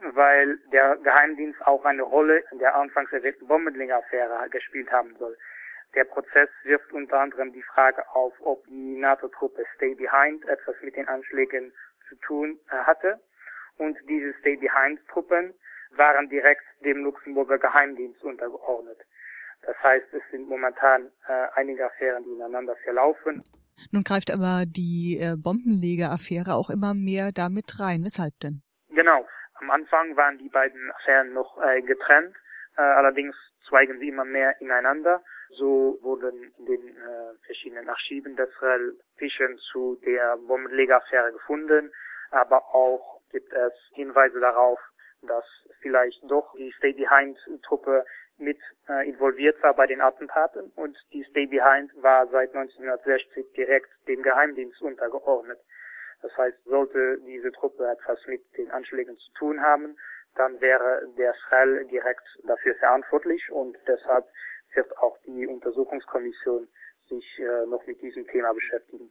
weil 0.00 0.58
der 0.72 0.96
Geheimdienst 0.96 1.64
auch 1.64 1.84
eine 1.84 2.02
Rolle 2.02 2.42
in 2.50 2.58
der 2.58 2.74
anfangs 2.74 3.12
erwähnten 3.12 3.46
Bombenlinger-Affäre 3.46 4.48
gespielt 4.50 4.90
haben 4.90 5.14
soll. 5.16 5.36
Der 5.94 6.04
Prozess 6.04 6.48
wirft 6.64 6.92
unter 6.92 7.20
anderem 7.20 7.52
die 7.52 7.62
Frage 7.62 8.06
auf, 8.14 8.34
ob 8.40 8.66
die 8.66 8.96
NATO-Truppe 8.96 9.64
Stay 9.76 9.94
Behind 9.94 10.44
etwas 10.48 10.74
mit 10.82 10.96
den 10.96 11.06
Anschlägen 11.08 11.72
zu 12.08 12.16
tun 12.16 12.58
äh, 12.70 12.74
hatte. 12.74 13.20
Und 13.78 13.96
diese 14.08 14.34
Stay 14.40 14.56
Behind-Truppen 14.56 15.54
waren 15.92 16.28
direkt 16.28 16.64
dem 16.80 17.04
Luxemburger 17.04 17.58
Geheimdienst 17.58 18.22
untergeordnet. 18.24 18.98
Das 19.62 19.76
heißt, 19.82 20.06
es 20.12 20.22
sind 20.30 20.48
momentan 20.48 21.10
äh, 21.28 21.46
einige 21.54 21.86
Affären, 21.86 22.24
die 22.24 22.30
ineinander 22.30 22.76
verlaufen. 22.84 23.44
Nun 23.90 24.04
greift 24.04 24.30
aber 24.30 24.64
die 24.66 25.18
äh, 25.20 25.36
Bombenleger-Affäre 25.36 26.54
auch 26.54 26.70
immer 26.70 26.94
mehr 26.94 27.30
damit 27.32 27.78
rein. 27.80 28.04
Weshalb 28.04 28.38
denn? 28.40 28.62
Genau. 28.88 29.26
Am 29.54 29.70
Anfang 29.70 30.16
waren 30.16 30.38
die 30.38 30.48
beiden 30.48 30.90
Affären 30.92 31.32
noch 31.32 31.58
äh, 31.62 31.82
getrennt. 31.82 32.34
Äh, 32.76 32.82
allerdings 32.82 33.34
zweigen 33.68 33.98
sie 33.98 34.08
immer 34.08 34.24
mehr 34.24 34.60
ineinander. 34.60 35.22
So 35.58 35.98
wurden 36.02 36.52
in 36.58 36.66
den 36.66 36.88
äh, 36.96 37.34
verschiedenen 37.44 37.88
Archiven 37.88 38.36
des 38.36 38.50
REL 38.60 38.98
Fischen 39.16 39.58
zu 39.72 40.00
der 40.04 40.36
Bombenleger-Affäre 40.46 41.32
gefunden. 41.32 41.90
Aber 42.30 42.62
auch 42.74 43.20
gibt 43.30 43.52
es 43.52 43.72
Hinweise 43.94 44.40
darauf, 44.40 44.78
dass 45.22 45.44
vielleicht 45.80 46.20
doch 46.28 46.54
die 46.56 46.72
Stay 46.78 46.92
Behind-Truppe 46.92 48.04
mit 48.38 48.58
äh, 48.88 49.08
involviert 49.08 49.62
war 49.62 49.74
bei 49.74 49.86
den 49.86 50.00
Attentaten 50.00 50.72
und 50.76 50.96
die 51.12 51.24
Stay 51.24 51.46
Behind 51.46 51.90
war 52.02 52.26
seit 52.28 52.54
1960 52.54 53.52
direkt 53.52 53.90
dem 54.08 54.22
Geheimdienst 54.22 54.80
untergeordnet. 54.82 55.58
Das 56.22 56.36
heißt, 56.36 56.64
sollte 56.64 57.18
diese 57.26 57.52
Truppe 57.52 57.88
etwas 57.88 58.18
mit 58.26 58.42
den 58.56 58.70
Anschlägen 58.70 59.16
zu 59.16 59.32
tun 59.32 59.60
haben, 59.60 59.96
dann 60.34 60.60
wäre 60.60 61.02
der 61.16 61.34
Schall 61.48 61.84
direkt 61.86 62.26
dafür 62.44 62.74
verantwortlich 62.76 63.50
und 63.50 63.76
deshalb 63.86 64.26
wird 64.74 64.96
auch 64.98 65.16
die 65.26 65.46
Untersuchungskommission 65.46 66.68
sich 67.08 67.38
äh, 67.38 67.66
noch 67.66 67.86
mit 67.86 68.00
diesem 68.02 68.26
Thema 68.26 68.52
beschäftigen. 68.52 69.10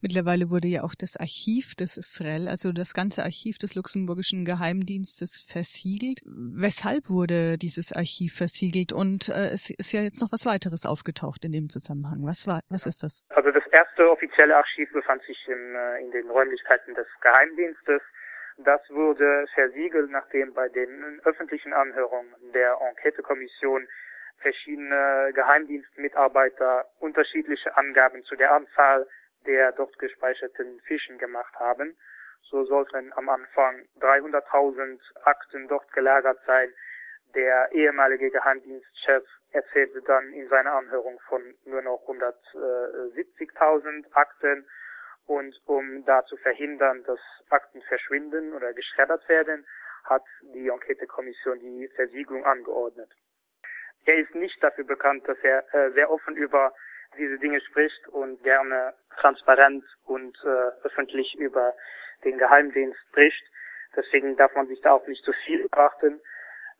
Mittlerweile 0.00 0.50
wurde 0.50 0.68
ja 0.68 0.82
auch 0.82 0.94
das 0.98 1.16
Archiv 1.16 1.74
des 1.74 1.96
Israel, 1.96 2.48
also 2.48 2.72
das 2.72 2.94
ganze 2.94 3.22
Archiv 3.22 3.58
des 3.58 3.74
luxemburgischen 3.74 4.44
Geheimdienstes 4.44 5.44
versiegelt. 5.46 6.20
Weshalb 6.24 7.10
wurde 7.10 7.58
dieses 7.58 7.92
Archiv 7.92 8.34
versiegelt? 8.34 8.92
Und 8.92 9.28
äh, 9.28 9.52
es 9.52 9.70
ist 9.70 9.92
ja 9.92 10.00
jetzt 10.00 10.20
noch 10.22 10.32
was 10.32 10.46
weiteres 10.46 10.86
aufgetaucht 10.86 11.44
in 11.44 11.52
dem 11.52 11.68
Zusammenhang. 11.68 12.24
Was 12.24 12.46
war, 12.46 12.60
was 12.70 12.86
ist 12.86 13.02
das? 13.02 13.26
Also 13.28 13.50
das 13.50 13.66
erste 13.72 14.10
offizielle 14.10 14.56
Archiv 14.56 14.90
befand 14.92 15.22
sich 15.24 15.38
in, 15.46 15.74
äh, 15.74 16.00
in 16.00 16.10
den 16.10 16.30
Räumlichkeiten 16.30 16.94
des 16.94 17.06
Geheimdienstes. 17.20 18.00
Das 18.64 18.80
wurde 18.90 19.46
versiegelt, 19.54 20.10
nachdem 20.10 20.52
bei 20.52 20.68
den 20.68 21.20
öffentlichen 21.24 21.72
Anhörungen 21.72 22.34
der 22.52 22.76
Enquetekommission 22.80 23.86
verschiedene 24.40 25.32
Geheimdienstmitarbeiter 25.34 26.86
unterschiedliche 26.98 27.76
Angaben 27.76 28.22
zu 28.24 28.36
der 28.36 28.52
Anzahl 28.52 29.06
der 29.46 29.72
dort 29.72 29.98
gespeicherten 29.98 30.80
Fischen 30.80 31.16
gemacht 31.18 31.54
haben. 31.58 31.96
So 32.42 32.64
sollten 32.64 33.12
am 33.14 33.28
Anfang 33.28 33.86
300.000 34.00 34.98
Akten 35.24 35.68
dort 35.68 35.92
gelagert 35.92 36.38
sein. 36.46 36.72
Der 37.34 37.70
ehemalige 37.72 38.30
Geheimdienstchef 38.30 39.24
erzählte 39.52 40.02
dann 40.02 40.32
in 40.32 40.48
seiner 40.48 40.72
Anhörung 40.72 41.20
von 41.28 41.54
nur 41.64 41.82
noch 41.82 42.02
170.000 42.08 44.12
Akten. 44.12 44.66
Und 45.26 45.54
um 45.66 46.04
da 46.06 46.24
zu 46.24 46.36
verhindern, 46.38 47.04
dass 47.04 47.20
Akten 47.50 47.82
verschwinden 47.82 48.52
oder 48.52 48.72
geschreddert 48.72 49.28
werden, 49.28 49.64
hat 50.04 50.24
die 50.54 50.68
Enquetekommission 50.68 51.60
die 51.60 51.88
Versiegelung 51.94 52.44
angeordnet. 52.44 53.10
Er 54.06 54.16
ist 54.16 54.34
nicht 54.34 54.62
dafür 54.62 54.84
bekannt, 54.84 55.28
dass 55.28 55.38
er 55.42 55.64
äh, 55.74 55.90
sehr 55.92 56.10
offen 56.10 56.36
über 56.36 56.72
diese 57.18 57.38
Dinge 57.38 57.60
spricht 57.60 58.08
und 58.08 58.42
gerne 58.42 58.94
transparent 59.18 59.84
und 60.04 60.36
äh, 60.44 60.86
öffentlich 60.86 61.34
über 61.38 61.74
den 62.24 62.38
Geheimdienst 62.38 62.98
spricht. 63.08 63.42
Deswegen 63.96 64.36
darf 64.36 64.54
man 64.54 64.68
sich 64.68 64.80
da 64.80 64.92
auch 64.92 65.06
nicht 65.06 65.24
zu 65.24 65.32
viel 65.44 65.68
beachten. 65.68 66.20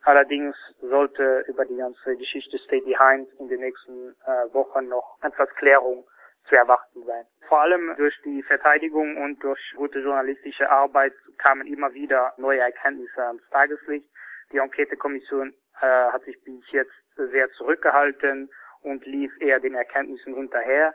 Allerdings 0.03 0.57
sollte 0.81 1.45
über 1.49 1.65
die 1.65 1.77
ganze 1.77 2.17
Geschichte 2.17 2.59
Stay 2.59 2.81
Behind 2.81 3.29
in 3.39 3.49
den 3.49 3.61
nächsten 3.61 4.17
äh, 4.25 4.55
Wochen 4.55 4.89
noch 4.89 5.19
etwas 5.23 5.50
Klärung 5.57 6.07
zu 6.49 6.57
erwarten 6.57 7.05
sein. 7.05 7.27
Vor 7.49 7.61
allem 7.61 7.95
durch 7.97 8.15
die 8.25 8.43
Verteidigung 8.45 9.17
und 9.19 9.43
durch 9.43 9.61
gute 9.77 9.99
journalistische 9.99 10.71
Arbeit 10.71 11.12
kamen 11.39 11.67
immer 11.67 11.93
wieder 11.93 12.33
neue 12.39 12.61
Erkenntnisse 12.61 13.23
ans 13.25 13.43
Tageslicht. 13.50 14.09
Die 14.53 14.59
Enquetekommission 14.59 15.53
äh, 15.81 15.87
hat 15.87 16.23
sich 16.25 16.43
bis 16.45 16.62
jetzt 16.71 16.93
sehr 17.29 17.50
zurückgehalten 17.53 18.50
und 18.83 19.05
lief 19.07 19.33
eher 19.41 19.61
den 19.61 19.75
Erkenntnissen 19.75 20.35
hinterher. 20.35 20.95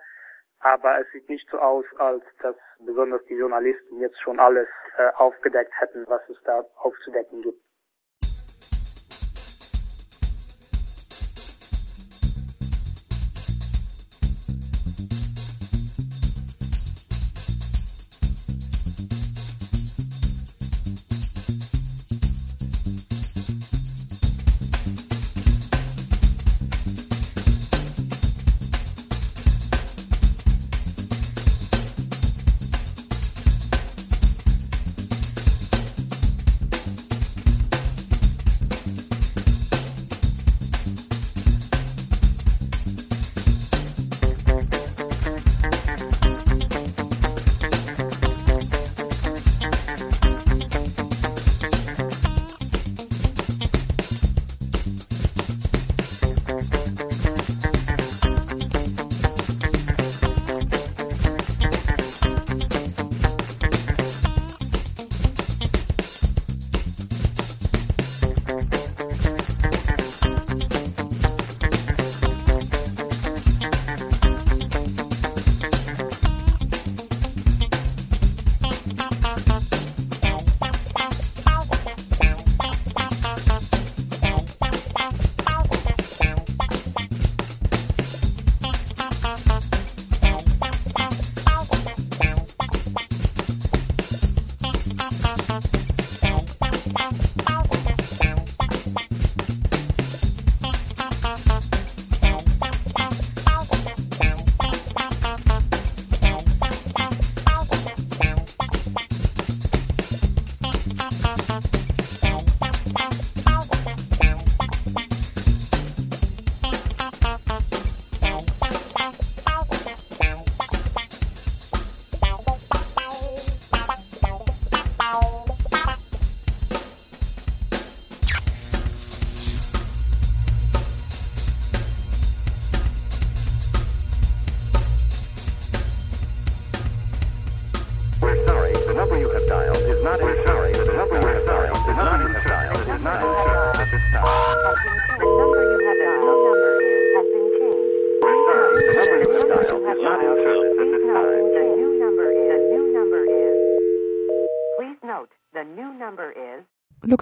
Aber 0.60 1.00
es 1.00 1.08
sieht 1.12 1.29
nicht 1.29 1.48
so 1.50 1.60
aus, 1.60 1.86
als 1.98 2.24
dass 2.41 2.55
besonders 2.79 3.24
die 3.25 3.36
Journalisten 3.36 4.00
jetzt 4.00 4.20
schon 4.22 4.39
alles 4.39 4.67
äh, 4.98 5.10
aufgedeckt 5.15 5.74
hätten, 5.79 6.05
was 6.08 6.22
es 6.29 6.41
da 6.44 6.63
aufzudecken 6.77 7.41
gibt. 7.41 7.64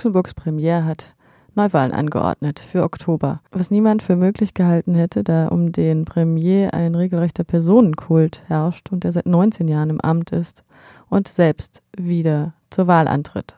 Luxemburgs 0.03 0.33
Premier 0.33 0.83
hat 0.83 1.15
Neuwahlen 1.55 1.93
angeordnet 1.93 2.59
für 2.59 2.83
Oktober, 2.83 3.39
was 3.51 3.71
niemand 3.71 4.03
für 4.03 4.17
möglich 4.17 4.53
gehalten 4.53 4.95
hätte, 4.95 5.23
da 5.23 5.47
um 5.47 5.71
den 5.71 6.03
Premier 6.03 6.73
ein 6.73 6.93
regelrechter 6.93 7.45
Personenkult 7.45 8.41
herrscht 8.47 8.91
und 8.91 9.05
er 9.05 9.13
seit 9.13 9.27
19 9.27 9.69
Jahren 9.69 9.91
im 9.91 10.01
Amt 10.01 10.33
ist 10.33 10.61
und 11.09 11.29
selbst 11.29 11.81
wieder 11.95 12.51
zur 12.69 12.87
Wahl 12.87 13.07
antritt. 13.07 13.55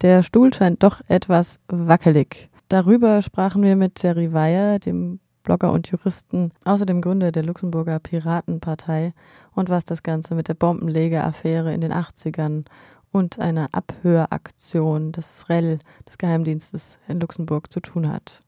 Der 0.00 0.24
Stuhl 0.24 0.52
scheint 0.52 0.82
doch 0.82 1.00
etwas 1.06 1.60
wackelig. 1.68 2.48
Darüber 2.66 3.22
sprachen 3.22 3.62
wir 3.62 3.76
mit 3.76 4.02
Jerry 4.02 4.32
Weyer, 4.32 4.80
dem 4.80 5.20
Blogger 5.44 5.70
und 5.70 5.86
Juristen, 5.86 6.50
außerdem 6.64 7.00
Gründer 7.00 7.30
der 7.30 7.44
Luxemburger 7.44 8.00
Piratenpartei 8.00 9.14
und 9.54 9.70
was 9.70 9.84
das 9.84 10.02
Ganze 10.02 10.34
mit 10.34 10.48
der 10.48 10.54
Bombenlegeraffäre 10.54 11.72
in 11.72 11.82
den 11.82 11.92
80ern 11.92 12.64
und 13.16 13.38
einer 13.38 13.68
Abhöraktion 13.72 15.12
des 15.12 15.48
REL, 15.48 15.78
des 16.06 16.18
Geheimdienstes 16.18 16.98
in 17.08 17.18
Luxemburg, 17.18 17.72
zu 17.72 17.80
tun 17.80 18.12
hat. 18.12 18.40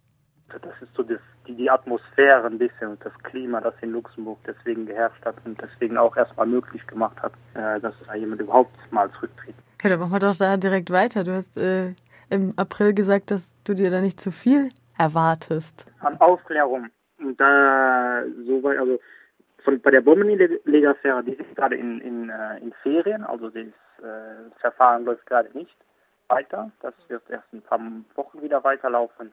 Das 0.49 0.83
ist 0.83 0.95
so 0.95 1.03
das, 1.03 1.21
die, 1.47 1.55
die 1.55 1.71
Atmosphäre 1.71 2.47
ein 2.47 2.59
bisschen 2.59 2.89
und 2.89 3.05
das 3.05 3.13
Klima, 3.23 3.61
das 3.61 3.75
in 3.81 3.93
Luxemburg 3.93 4.39
deswegen 4.47 4.87
geherrscht 4.87 5.25
hat 5.25 5.37
und 5.45 5.61
deswegen 5.61 5.97
auch 5.97 6.17
erstmal 6.17 6.47
möglich 6.47 6.87
gemacht 6.87 7.17
hat, 7.23 7.33
äh, 7.55 7.81
dass 7.81 7.95
da 8.07 8.15
jemand 8.15 8.41
überhaupt 8.43 8.77
mal 8.93 9.11
zurücktritt. 9.13 9.55
Ja, 9.83 9.91
dann 9.91 10.01
machen 10.01 10.13
wir 10.13 10.19
doch 10.19 10.37
da 10.37 10.57
direkt 10.57 10.91
weiter. 10.91 11.25
Du 11.25 11.35
hast 11.35 11.57
äh, 11.57 11.95
im 12.29 12.53
April 12.57 12.93
gesagt, 12.93 13.31
dass 13.31 13.49
du 13.65 13.75
dir 13.75 13.91
da 13.91 14.01
nicht 14.01 14.21
zu 14.21 14.31
viel 14.31 14.69
erwartest. 14.99 15.87
An 16.01 16.21
Aufklärung. 16.21 16.89
Und 17.19 17.41
da 17.41 18.23
so 18.47 18.63
weit, 18.63 18.79
also 18.79 18.99
von, 19.65 19.81
bei 19.81 19.91
der 19.91 20.03
Bombenlegeraffäre, 20.03 21.25
die 21.25 21.33
ist 21.33 21.57
gerade 21.57 21.77
in, 21.77 22.01
in, 22.01 22.29
äh, 22.29 22.59
in 22.59 22.73
Ferien, 22.83 23.25
also 23.25 23.49
das 23.49 23.67
äh, 24.03 24.51
Verfahren 24.61 25.05
läuft 25.05 25.27
gerade 25.27 25.57
nicht 25.57 25.77
weiter. 26.29 26.71
Das 26.81 26.95
wird 27.09 27.29
erst 27.31 27.47
in 27.53 27.59
ein 27.59 27.63
paar 27.63 27.81
Wochen 28.15 28.43
wieder 28.43 28.63
weiterlaufen. 28.65 29.33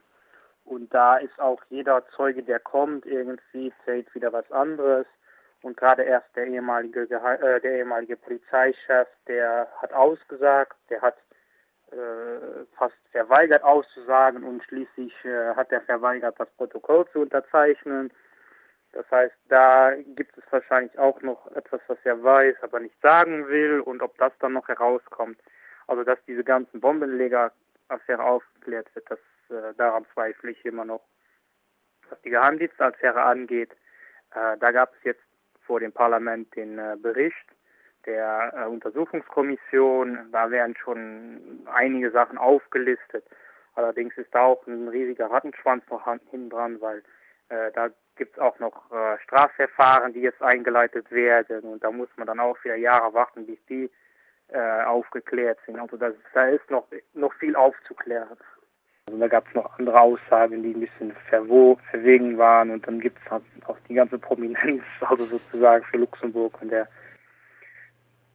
Und 0.64 0.92
da 0.92 1.16
ist 1.16 1.38
auch 1.38 1.62
jeder 1.68 2.04
Zeuge, 2.16 2.42
der 2.42 2.58
kommt, 2.58 3.06
irgendwie 3.06 3.72
zählt 3.84 4.12
wieder 4.14 4.32
was 4.32 4.50
anderes. 4.50 5.06
Und 5.62 5.76
gerade 5.76 6.02
erst 6.02 6.34
der 6.36 6.46
ehemalige, 6.46 7.02
äh, 7.02 7.60
der 7.60 7.72
ehemalige 7.78 8.16
Polizeichef, 8.16 9.08
der 9.26 9.68
hat 9.80 9.92
ausgesagt, 9.92 10.76
der 10.90 11.00
hat 11.02 11.16
äh, 11.92 12.64
fast 12.76 12.96
verweigert 13.12 13.62
auszusagen 13.62 14.42
und 14.42 14.62
schließlich 14.64 15.12
äh, 15.24 15.54
hat 15.54 15.70
er 15.70 15.80
verweigert, 15.82 16.38
das 16.38 16.50
Protokoll 16.56 17.06
zu 17.12 17.20
unterzeichnen. 17.20 18.12
Das 18.96 19.10
heißt, 19.10 19.34
da 19.48 19.92
gibt 20.14 20.38
es 20.38 20.44
wahrscheinlich 20.50 20.98
auch 20.98 21.20
noch 21.20 21.54
etwas, 21.54 21.82
was 21.86 21.98
er 22.04 22.22
weiß, 22.22 22.56
aber 22.62 22.80
nicht 22.80 22.98
sagen 23.02 23.46
will 23.46 23.80
und 23.80 24.00
ob 24.00 24.16
das 24.16 24.32
dann 24.40 24.54
noch 24.54 24.68
herauskommt. 24.68 25.38
Also, 25.86 26.02
dass 26.02 26.18
diese 26.26 26.42
ganzen 26.42 26.80
Bombenleger-Affäre 26.80 28.24
aufgeklärt 28.24 28.88
wird, 28.94 29.10
das, 29.10 29.18
äh, 29.50 29.74
daran 29.76 30.06
zweifle 30.14 30.50
ich 30.50 30.64
immer 30.64 30.86
noch. 30.86 31.02
Was 32.08 32.18
die 32.22 32.30
Geheimdienstaffäre 32.30 33.22
angeht, 33.22 33.72
äh, 34.34 34.56
da 34.56 34.72
gab 34.72 34.94
es 34.94 35.04
jetzt 35.04 35.22
vor 35.66 35.78
dem 35.80 35.92
Parlament 35.92 36.56
den 36.56 36.78
äh, 36.78 36.96
Bericht 36.98 37.46
der 38.06 38.54
äh, 38.56 38.64
Untersuchungskommission. 38.66 40.30
Da 40.32 40.50
werden 40.50 40.74
schon 40.82 41.66
einige 41.66 42.10
Sachen 42.12 42.38
aufgelistet. 42.38 43.26
Allerdings 43.74 44.16
ist 44.16 44.34
da 44.34 44.44
auch 44.44 44.66
ein 44.66 44.88
riesiger 44.88 45.30
Rattenschwanz 45.30 45.84
noch 45.90 46.06
hinten 46.06 46.48
dran, 46.48 46.80
weil 46.80 47.02
äh, 47.50 47.70
da 47.72 47.90
gibt 48.16 48.36
es 48.36 48.42
auch 48.42 48.58
noch 48.58 48.90
äh, 48.90 49.18
Strafverfahren, 49.24 50.12
die 50.12 50.20
jetzt 50.20 50.42
eingeleitet 50.42 51.10
werden 51.10 51.72
und 51.72 51.84
da 51.84 51.90
muss 51.90 52.08
man 52.16 52.26
dann 52.26 52.40
auch 52.40 52.56
wieder 52.64 52.76
Jahre 52.76 53.12
warten, 53.14 53.46
bis 53.46 53.58
die 53.68 53.90
äh, 54.48 54.82
aufgeklärt 54.84 55.58
sind. 55.66 55.78
Also 55.78 55.96
das, 55.96 56.14
da 56.34 56.46
ist 56.46 56.70
noch, 56.70 56.86
noch 57.14 57.32
viel 57.34 57.56
aufzuklären. 57.56 58.36
Also 59.08 59.20
da 59.20 59.28
gab 59.28 59.46
es 59.48 59.54
noch 59.54 59.78
andere 59.78 60.00
Aussagen, 60.00 60.62
die 60.62 60.74
ein 60.74 60.80
bisschen 60.80 61.12
verwo 61.28 61.78
verwegen 61.90 62.38
waren 62.38 62.70
und 62.70 62.86
dann 62.86 63.00
gibt 63.00 63.18
es 63.24 63.30
halt 63.30 63.44
auch 63.66 63.78
die 63.88 63.94
ganze 63.94 64.18
Prominenz, 64.18 64.82
also 65.00 65.24
sozusagen 65.24 65.84
für 65.84 65.98
Luxemburg 65.98 66.60
und 66.60 66.70
der 66.70 66.88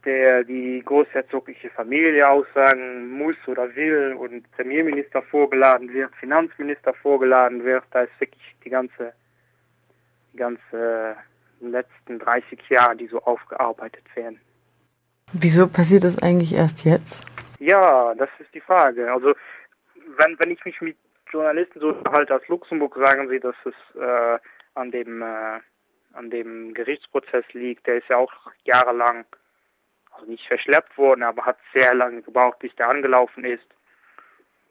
der 0.04 0.44
die 0.44 0.82
großherzogliche 0.84 1.70
Familie 1.70 2.28
aussagen 2.28 3.10
muss 3.10 3.36
oder 3.46 3.74
will 3.74 4.14
und 4.18 4.50
Premierminister 4.52 5.22
vorgeladen 5.22 5.92
wird, 5.92 6.14
Finanzminister 6.16 6.92
vorgeladen 6.94 7.64
wird, 7.64 7.84
da 7.92 8.02
ist 8.02 8.20
wirklich 8.20 8.56
die 8.64 8.70
ganze, 8.70 9.12
ganze 10.36 11.16
letzten 11.60 12.18
30 12.18 12.60
Jahre, 12.68 12.96
die 12.96 13.06
so 13.06 13.20
aufgearbeitet 13.22 14.04
werden. 14.14 14.40
Wieso 15.32 15.66
passiert 15.66 16.04
das 16.04 16.20
eigentlich 16.22 16.52
erst 16.52 16.84
jetzt? 16.84 17.16
Ja, 17.58 18.14
das 18.14 18.28
ist 18.38 18.52
die 18.54 18.60
Frage. 18.60 19.10
Also 19.12 19.34
wenn, 20.16 20.38
wenn 20.38 20.50
ich 20.50 20.64
mich 20.64 20.80
mit 20.80 20.96
Journalisten 21.30 21.80
so 21.80 21.94
halte 22.10 22.34
aus 22.34 22.46
Luxemburg, 22.48 22.96
sagen 22.96 23.28
sie, 23.28 23.40
dass 23.40 23.54
es 23.64 24.00
äh, 24.00 24.38
an 24.74 24.90
dem 24.90 25.22
äh, 25.22 25.60
an 26.14 26.30
dem 26.30 26.74
Gerichtsprozess 26.74 27.44
liegt. 27.52 27.86
Der 27.86 27.98
ist 27.98 28.08
ja 28.08 28.16
auch 28.16 28.32
jahrelang 28.64 29.24
also 30.12 30.26
nicht 30.30 30.46
verschleppt 30.46 30.96
worden, 30.98 31.22
aber 31.22 31.44
hat 31.46 31.58
sehr 31.72 31.94
lange 31.94 32.22
gebraucht, 32.22 32.58
bis 32.58 32.74
der 32.76 32.88
angelaufen 32.88 33.44
ist. 33.44 33.64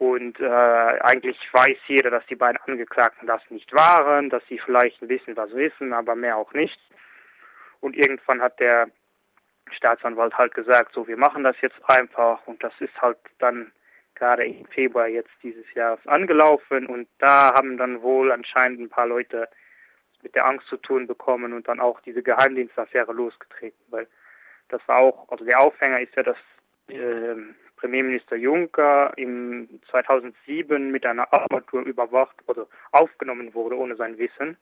Und 0.02 0.40
äh, 0.40 0.48
eigentlich 0.48 1.38
weiß 1.52 1.78
jeder, 1.86 2.10
dass 2.10 2.26
die 2.26 2.36
beiden 2.36 2.60
Angeklagten 2.66 3.28
das 3.28 3.44
nicht 3.52 3.72
waren, 3.72 4.32
dass 4.32 4.42
sie 4.50 4.58
vielleicht 4.58 5.00
ein 5.00 5.08
bisschen 5.08 5.38
was 5.38 5.54
wissen, 5.54 5.94
aber 5.94 6.16
mehr 6.16 6.38
auch 6.38 6.54
nicht. 6.54 6.80
Und 7.82 7.96
irgendwann 7.96 8.42
hat 8.42 8.60
der 8.60 8.88
Staatsanwalt 9.70 10.36
halt 10.36 10.56
gesagt, 10.56 10.96
so 10.96 11.08
wir 11.08 11.18
machen 11.18 11.44
das 11.44 11.56
jetzt 11.62 11.78
einfach. 11.88 12.40
Und 12.48 12.64
das 12.64 12.74
ist 12.80 13.00
halt 13.00 13.20
dann 13.38 13.72
gerade 14.16 14.44
im 14.44 14.66
Februar 14.66 15.08
jetzt 15.08 15.30
dieses 15.44 15.72
Jahres 15.76 16.00
angelaufen. 16.08 16.88
Und 16.88 17.08
da 17.20 17.54
haben 17.54 17.78
dann 17.78 18.02
wohl 18.02 18.32
anscheinend 18.32 18.80
ein 18.80 18.90
paar 18.90 19.06
Leute 19.06 19.48
mit 20.24 20.34
der 20.34 20.48
Angst 20.48 20.66
zu 20.66 20.78
tun 20.78 21.06
bekommen 21.06 21.54
und 21.54 21.68
dann 21.68 21.80
auch 21.80 22.02
diese 22.02 22.24
Geheimdienstaffäre 22.24 23.14
losgetreten, 23.14 23.86
weil 23.92 24.08
das 24.70 24.82
war 24.88 24.98
auch, 24.98 25.30
also 25.30 25.46
der 25.46 25.60
Aufhänger 25.60 26.00
ist 26.00 26.16
ja, 26.16 26.24
dass 26.24 26.38
äh, 26.88 27.36
Premierminister 27.82 28.36
Juncker 28.36 29.12
im 29.18 29.68
2007 29.90 30.92
mit 30.92 31.04
einer 31.06 31.34
Armatur 31.34 31.82
überwacht 31.82 32.36
oder 32.46 32.68
aufgenommen 32.92 33.56
wurde 33.56 33.78
ohne 33.78 33.96
sein 33.96 34.20
Wissen. 34.20 34.56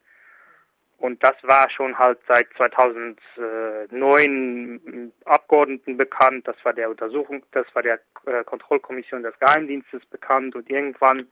Und 0.98 1.24
das 1.24 1.36
war 1.44 1.70
schon 1.70 1.98
halt 1.98 2.20
seit 2.28 2.48
2009 2.58 5.14
Abgeordneten 5.26 5.98
bekannt. 5.98 6.48
Das 6.48 6.56
war 6.64 6.74
der 6.74 6.90
Untersuchung, 6.90 7.44
das 7.52 7.66
war 7.74 7.84
der 7.84 8.00
äh, 8.26 8.44
Kontrollkommission 8.46 9.24
des 9.24 9.38
Geheimdienstes 9.40 10.06
bekannt. 10.08 10.56
Und 10.56 10.70
irgendwann, 10.70 11.28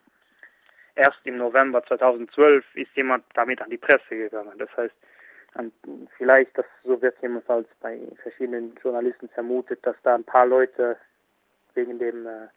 erst 0.95 1.19
im 1.23 1.37
November 1.37 1.83
2012, 1.85 2.65
ist 2.75 2.95
jemand 2.95 3.23
damit 3.33 3.61
an 3.61 3.69
die 3.69 3.77
Presse 3.77 4.09
gegangen. 4.09 4.57
Das 4.57 4.69
heißt, 4.77 4.95
vielleicht, 6.17 6.57
das, 6.57 6.65
so 6.83 7.01
wird 7.01 7.15
jedenfalls 7.21 7.67
bei 7.81 7.99
verschiedenen 8.21 8.75
Journalisten 8.81 9.29
vermutet, 9.29 9.85
dass 9.85 9.95
da 10.03 10.15
ein 10.15 10.23
paar 10.23 10.45
Leute 10.45 10.97
wegen 11.77 11.97
dem 11.99 12.27
äh, 12.27 12.47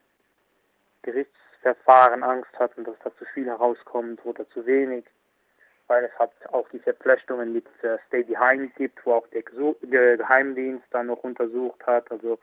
Gerichtsverfahren 1.03 2.25
Angst 2.25 2.59
hatten, 2.59 2.85
dass 2.85 2.97
da 3.05 3.15
zu 3.17 3.25
viel 3.27 3.47
herauskommt 3.47 4.25
oder 4.25 4.49
zu 4.51 4.67
wenig, 4.67 5.05
weil 5.87 6.05
es 6.05 6.19
hat 6.19 6.33
auch 6.53 6.69
die 6.71 6.81
Verflechtungen 6.81 7.53
mit 7.53 7.67
äh, 7.83 7.99
Stay 8.09 8.25
Behind 8.25 8.75
gibt, 8.75 9.05
wo 9.07 9.13
auch 9.13 9.27
der 9.29 9.43
Ge 9.43 10.17
Geheimdienst 10.17 10.87
dann 10.91 11.07
noch 11.07 11.23
untersucht 11.23 11.87
hat. 11.87 12.11
Also, 12.11 12.39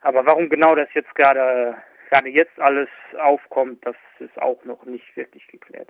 aber 0.00 0.26
warum 0.26 0.48
genau 0.48 0.74
das 0.74 0.88
jetzt 0.94 1.14
gerade 1.14 1.76
gerade 2.10 2.28
jetzt 2.28 2.58
alles 2.58 2.88
aufkommt, 3.22 3.86
das 3.86 3.96
ist 4.18 4.40
auch 4.42 4.62
noch 4.64 4.84
nicht 4.84 5.16
wirklich 5.16 5.46
geklärt. 5.46 5.88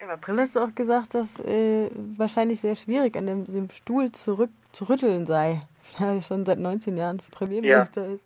Im 0.00 0.08
April 0.08 0.38
hast 0.38 0.56
du 0.56 0.60
auch 0.60 0.74
gesagt, 0.74 1.14
dass 1.14 1.38
äh, 1.40 1.90
wahrscheinlich 2.16 2.60
sehr 2.60 2.74
schwierig 2.74 3.16
an 3.16 3.26
dem, 3.26 3.44
dem, 3.44 3.70
Stuhl 3.70 4.10
zurück 4.12 4.50
zu 4.72 4.88
rütteln 4.88 5.26
sei, 5.26 5.60
weil 5.98 6.16
er 6.16 6.22
schon 6.22 6.44
seit 6.44 6.58
19 6.58 6.96
Jahren 6.96 7.20
Premierminister 7.30 8.06
ja. 8.06 8.14
ist. 8.14 8.24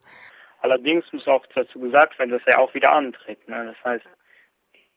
Allerdings 0.64 1.04
muss 1.12 1.28
auch 1.28 1.44
dazu 1.54 1.78
gesagt 1.78 2.18
werden, 2.18 2.30
dass 2.30 2.46
er 2.46 2.58
auch 2.58 2.72
wieder 2.72 2.90
antritt. 2.90 3.46
Ne? 3.46 3.66
Das 3.66 3.84
heißt, 3.84 4.06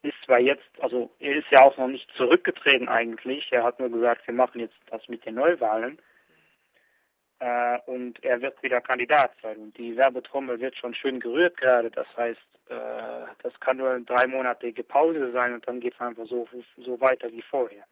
ist 0.00 0.14
zwar 0.24 0.38
jetzt, 0.38 0.64
also 0.80 1.10
er 1.18 1.36
ist 1.36 1.50
ja 1.50 1.60
auch 1.60 1.76
noch 1.76 1.88
nicht 1.88 2.10
zurückgetreten 2.16 2.88
eigentlich. 2.88 3.52
Er 3.52 3.64
hat 3.64 3.78
nur 3.78 3.90
gesagt, 3.90 4.26
wir 4.26 4.32
machen 4.32 4.62
jetzt 4.62 4.78
das 4.90 5.06
mit 5.08 5.26
den 5.26 5.34
Neuwahlen. 5.34 5.98
Äh, 7.40 7.80
und 7.84 8.24
er 8.24 8.40
wird 8.40 8.62
wieder 8.62 8.80
Kandidat 8.80 9.32
sein. 9.42 9.58
Und 9.58 9.76
die 9.76 9.94
Werbetrommel 9.94 10.58
wird 10.58 10.74
schon 10.74 10.94
schön 10.94 11.20
gerührt 11.20 11.58
gerade. 11.58 11.90
Das 11.90 12.06
heißt, 12.16 12.40
äh, 12.70 13.26
das 13.42 13.60
kann 13.60 13.76
nur 13.76 13.90
eine 13.90 14.04
dreimonatige 14.04 14.82
Pause 14.82 15.32
sein 15.32 15.52
und 15.52 15.68
dann 15.68 15.80
geht 15.80 15.92
es 15.92 16.00
einfach 16.00 16.24
so, 16.28 16.48
so 16.78 16.98
weiter 16.98 17.30
wie 17.30 17.42
vorher. 17.42 17.84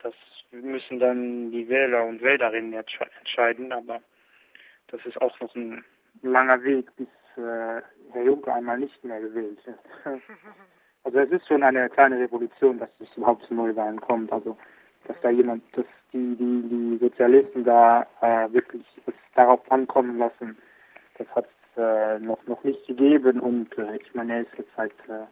Das 0.00 0.12
müssen 0.50 0.98
dann 0.98 1.50
die 1.50 1.66
Wähler 1.66 2.04
und 2.04 2.20
Wählerinnen 2.20 2.74
entscheiden, 2.74 3.72
aber 3.72 4.02
das 4.88 5.00
ist 5.06 5.18
auch 5.22 5.40
noch 5.40 5.54
ein 5.54 5.82
langer 6.22 6.62
Weg, 6.62 6.94
bis 6.96 7.08
äh, 7.36 7.82
Herr 8.12 8.22
Juncker 8.24 8.54
einmal 8.54 8.78
nicht 8.78 9.02
mehr 9.04 9.20
gewählt 9.20 9.58
wird. 9.66 9.78
Also 11.02 11.18
es 11.18 11.30
ist 11.30 11.48
schon 11.48 11.62
eine 11.62 11.88
kleine 11.88 12.18
Revolution, 12.18 12.78
dass 12.78 12.90
es 12.98 13.08
überhaupt 13.16 13.42
zu 13.46 13.54
Neuwahlen 13.54 13.98
kommt. 14.02 14.30
Also 14.30 14.54
dass 15.06 15.16
da 15.22 15.30
jemand, 15.30 15.64
dass 15.76 15.86
die, 16.12 16.36
die, 16.36 16.68
die 16.68 16.98
Sozialisten 16.98 17.64
da 17.64 18.06
äh, 18.20 18.52
wirklich 18.52 18.84
es 19.06 19.14
darauf 19.34 19.60
ankommen 19.70 20.18
lassen, 20.18 20.58
das 21.18 21.26
hat 21.34 21.46
es 21.46 21.82
äh, 21.82 22.18
noch, 22.18 22.44
noch 22.46 22.62
nicht 22.64 22.86
gegeben 22.86 23.40
und 23.40 23.76
äh, 23.78 23.96
ich 23.96 24.14
meine, 24.14 24.34
er 24.34 24.40
ist 24.42 24.58
jetzt 24.58 24.70
seit, 24.76 24.92
äh, 25.08 25.26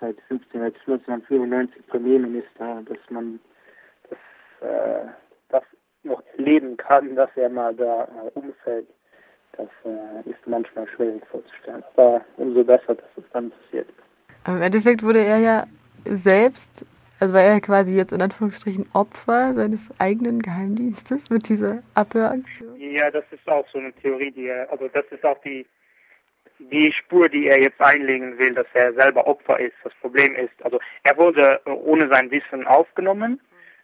seit 0.00 0.20
15, 0.28 0.60
seit 0.60 0.74
1994 0.74 1.86
Premierminister, 1.86 2.82
dass 2.84 2.98
man 3.10 3.40
das, 4.08 4.68
äh, 4.68 5.06
das 5.48 5.62
noch 6.02 6.22
erleben 6.36 6.76
kann, 6.76 7.14
dass 7.14 7.30
er 7.36 7.48
mal 7.48 7.74
da 7.74 8.04
äh, 8.04 8.38
umfällt. 8.38 8.88
Das 9.56 9.68
äh, 9.84 10.30
ist 10.30 10.46
manchmal 10.46 10.86
schwierig 10.88 11.22
vorzustellen. 11.30 11.82
Aber 11.94 12.20
umso 12.36 12.64
besser, 12.64 12.94
dass 12.94 13.08
es 13.16 13.24
dann 13.32 13.50
passiert 13.50 13.88
ist. 13.88 13.98
Aber 14.44 14.56
Im 14.56 14.62
Endeffekt 14.62 15.02
wurde 15.02 15.22
er 15.22 15.38
ja 15.38 15.66
selbst, 16.04 16.70
also 17.18 17.34
war 17.34 17.42
er 17.42 17.60
quasi 17.60 17.94
jetzt 17.94 18.12
in 18.12 18.22
Anführungsstrichen 18.22 18.86
Opfer 18.94 19.52
seines 19.54 19.88
eigenen 19.98 20.40
Geheimdienstes 20.40 21.30
mit 21.30 21.48
dieser 21.48 21.82
Abhöraktion. 21.94 22.80
Ja, 22.80 23.10
das 23.10 23.24
ist 23.30 23.46
auch 23.48 23.66
so 23.72 23.78
eine 23.78 23.92
Theorie, 23.92 24.30
die 24.30 24.46
er, 24.46 24.70
also 24.70 24.88
das 24.88 25.04
ist 25.10 25.24
auch 25.24 25.38
die, 25.42 25.66
die 26.58 26.92
Spur, 26.92 27.28
die 27.28 27.48
er 27.48 27.60
jetzt 27.60 27.80
einlegen 27.80 28.38
will, 28.38 28.54
dass 28.54 28.66
er 28.74 28.92
selber 28.94 29.26
Opfer 29.26 29.58
ist. 29.60 29.74
Das 29.82 29.92
Problem 30.00 30.34
ist, 30.34 30.52
also 30.62 30.78
er 31.02 31.16
wurde 31.16 31.60
ohne 31.64 32.08
sein 32.08 32.30
Wissen 32.30 32.66
aufgenommen, 32.66 33.40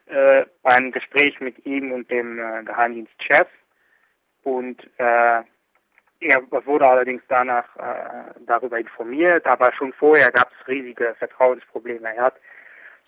äh, 0.07 0.45
ein 0.63 0.93
Gespräch 0.93 1.41
mit 1.41 1.65
ihm 1.67 1.93
und 1.93 2.11
dem 2.11 2.39
äh, 2.39 2.63
Geheimdienstchef 2.65 3.49
und 4.45 4.79
äh, 4.99 5.43
er 6.21 6.43
wurde 6.51 6.87
allerdings 6.87 7.23
danach 7.29 7.65
äh, 7.77 8.33
darüber 8.47 8.79
informiert, 8.79 9.47
aber 9.47 9.73
schon 9.73 9.93
vorher 9.93 10.31
gab 10.31 10.51
es 10.51 10.69
riesige 10.69 11.15
Vertrauensprobleme. 11.19 12.15
Er 12.15 12.25
hat 12.25 12.37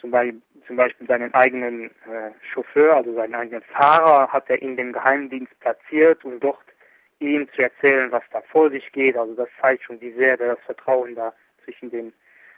zum 0.00 0.10
Beispiel, 0.10 0.40
zum 0.66 0.76
Beispiel 0.76 1.06
seinen 1.06 1.32
eigenen 1.34 1.86
äh, 1.86 2.30
Chauffeur, 2.52 2.96
also 2.96 3.14
seinen 3.14 3.34
eigenen 3.34 3.62
Fahrer, 3.62 4.28
hat 4.28 4.48
er 4.48 4.60
in 4.60 4.76
den 4.76 4.92
Geheimdienst 4.92 5.58
platziert, 5.60 6.24
um 6.24 6.38
dort 6.38 6.58
ihm 7.18 7.48
zu 7.54 7.62
erzählen, 7.62 8.12
was 8.12 8.22
da 8.30 8.42
vor 8.42 8.70
sich 8.70 8.92
geht. 8.92 9.16
Also 9.16 9.34
das 9.34 9.48
zeigt 9.60 9.84
schon, 9.84 10.00
wie 10.00 10.12
sehr 10.12 10.36
das 10.36 10.58
Vertrauen 10.66 11.14
da 11.14 11.32
zwischen 11.64 11.90
den 11.90 12.12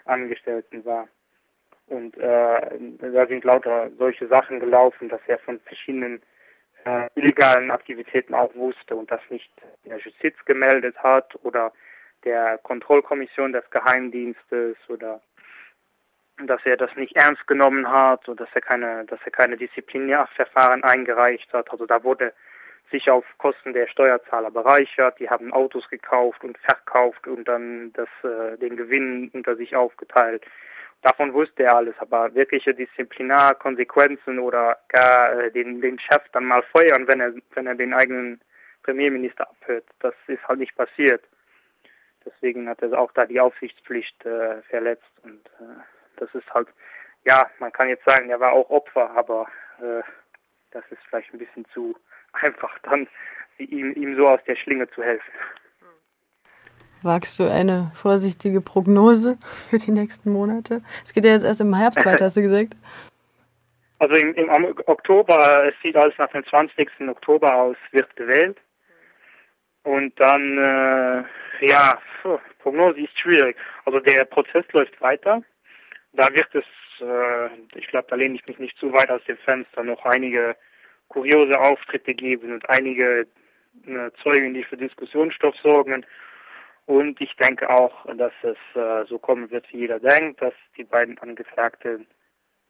Angestellten 0.05 0.85
war. 0.85 1.09
Und 1.87 2.17
äh, 2.19 2.79
da 2.99 3.27
sind 3.27 3.45
lauter 3.45 3.91
solche 3.99 4.27
Sachen 4.29 4.61
gelaufen, 4.61 5.09
dass 5.09 5.21
er 5.27 5.39
von 5.39 5.59
verschiedenen 5.61 6.21
äh, 6.85 7.09
illegalen 7.15 7.71
Aktivitäten 7.71 8.35
auch 8.35 8.55
wusste 8.55 8.97
und 8.97 9.11
das 9.11 9.21
nicht 9.29 9.51
der 9.85 9.99
Justiz 9.99 10.35
gemeldet 10.45 10.97
hat 10.99 11.35
oder 11.43 11.73
der 12.25 12.59
Kontrollkommission 12.59 13.53
des 13.53 13.69
Geheimdienstes 13.71 14.77
oder 14.89 15.21
dass 16.47 16.61
er 16.65 16.77
das 16.77 16.95
nicht 16.97 17.17
ernst 17.17 17.47
genommen 17.47 17.91
hat 17.91 18.29
oder 18.29 18.45
dass 18.45 18.55
er 18.55 18.63
keine, 18.63 19.05
dass 19.05 19.21
er 19.25 19.33
keine 19.33 19.57
Disziplinärverfahren 19.57 20.85
eingereicht 20.85 21.53
hat. 21.53 21.71
Also 21.71 21.87
da 21.87 22.03
wurde 22.03 22.33
sich 22.91 23.11
auf 23.11 23.25
Kosten 23.39 23.73
der 23.73 23.87
Steuerzahler 23.89 24.51
bereichert. 24.51 25.19
Die 25.21 25.31
haben 25.31 25.53
Autos 25.53 25.89
gekauft 25.89 26.43
und 26.43 26.59
verkauft 26.59 27.27
und 27.27 27.47
dann 27.47 27.93
das, 27.93 28.09
äh, 28.23 28.57
den 28.59 28.77
Gewinn 28.77 29.31
unter 29.33 29.57
sich 29.57 29.77
aufgeteilt. 29.77 30.45
Davon 31.03 31.33
wusste 31.33 31.63
er 31.63 31.77
alles, 31.77 31.95
aber 31.99 32.35
wirkliche 32.35 32.75
Disziplinarkonsequenzen 32.75 34.39
oder 34.39 34.79
gar 34.89 35.39
äh, 35.39 35.51
den, 35.51 35.81
den 35.81 35.99
Chef 35.99 36.23
dann 36.33 36.45
mal 36.45 36.63
feuern, 36.63 37.09
wenn 37.09 37.21
er, 37.21 37.33
wenn 37.55 37.67
er 37.67 37.75
den 37.75 37.95
eigenen 37.95 38.41
Premierminister 38.83 39.49
abhört, 39.49 39.85
das 40.01 40.15
ist 40.27 40.47
halt 40.47 40.59
nicht 40.59 40.77
passiert. 40.77 41.23
Deswegen 42.25 42.69
hat 42.69 42.83
er 42.83 42.99
auch 42.99 43.13
da 43.13 43.25
die 43.25 43.41
Aufsichtspflicht 43.41 44.27
äh, 44.27 44.61
verletzt 44.63 45.11
und 45.23 45.47
äh, 45.59 45.81
das 46.17 46.35
ist 46.35 46.53
halt, 46.53 46.69
ja, 47.25 47.51
man 47.59 47.73
kann 47.73 47.89
jetzt 47.89 48.05
sagen, 48.05 48.29
er 48.29 48.41
war 48.41 48.53
auch 48.53 48.69
Opfer, 48.69 49.11
aber 49.11 49.49
äh, 49.81 50.03
das 50.71 50.85
ist 50.91 51.01
vielleicht 51.09 51.33
ein 51.33 51.39
bisschen 51.39 51.65
zu 51.73 51.97
einfach 52.33 52.79
dann, 52.81 53.09
ihm, 53.59 53.93
ihm 53.93 54.17
so 54.17 54.29
aus 54.29 54.41
der 54.47 54.57
Schlinge 54.57 54.89
zu 54.91 55.03
helfen. 55.03 55.33
Wagst 57.03 57.39
du 57.39 57.45
eine 57.45 57.91
vorsichtige 57.95 58.61
Prognose 58.61 59.39
für 59.71 59.79
die 59.79 59.91
nächsten 59.91 60.33
Monate? 60.33 60.83
Es 61.03 61.15
geht 61.15 61.25
ja 61.25 61.33
jetzt 61.33 61.45
erst 61.45 61.63
im 61.63 61.75
Herbst 61.75 62.05
weiter, 62.05 62.27
hast 62.27 62.37
du 62.37 62.43
gesagt. 62.43 62.77
Also 63.99 64.15
im, 64.17 64.35
im 64.35 64.51
Oktober, 64.87 65.65
es 65.69 65.75
sieht 65.83 65.97
alles 65.97 66.15
nach 66.19 66.31
dem 66.31 66.45
20. 66.45 66.89
Oktober 67.09 67.55
aus, 67.55 67.77
wird 67.93 68.15
gewählt. 68.17 68.59
Und 69.83 70.19
dann, 70.21 70.59
äh, 70.59 71.67
ja, 71.67 71.99
Prognose 72.59 73.01
ist 73.01 73.19
schwierig. 73.19 73.57
Also 73.87 74.01
der 74.01 74.25
Prozess 74.27 74.65
läuft 74.73 75.01
weiter. 75.01 75.43
Da 76.13 76.29
wird 76.35 76.55
es, 76.55 76.65
äh, 77.01 77.79
ich 77.79 77.87
glaube, 77.89 78.09
da 78.11 78.17
lehne 78.17 78.35
ich 78.35 78.47
mich 78.47 78.59
nicht 78.59 78.77
zu 78.79 78.93
weit 78.93 79.11
aus 79.11 79.25
dem 79.25 79.39
Fenster, 79.39 79.83
noch 79.83 80.05
einige 80.05 80.55
kuriose 81.09 81.59
Auftritte 81.59 82.15
geben 82.15 82.53
und 82.53 82.69
einige 82.69 83.27
äh, 83.87 84.11
Zeugen, 84.23 84.53
die 84.55 84.65
für 84.65 84.77
Diskussionsstoff 84.77 85.57
sorgen. 85.63 86.05
Und 86.91 87.21
ich 87.21 87.37
denke 87.37 87.71
auch, 87.71 88.05
dass 88.17 88.33
es 88.43 88.57
äh, 88.75 89.05
so 89.07 89.17
kommen 89.21 89.49
wird, 89.53 89.65
wie 89.73 89.79
jeder 89.79 90.01
denkt, 90.01 90.43
dass 90.43 90.55
die 90.77 90.83
beiden 90.83 91.17
Angeklagten 91.19 92.05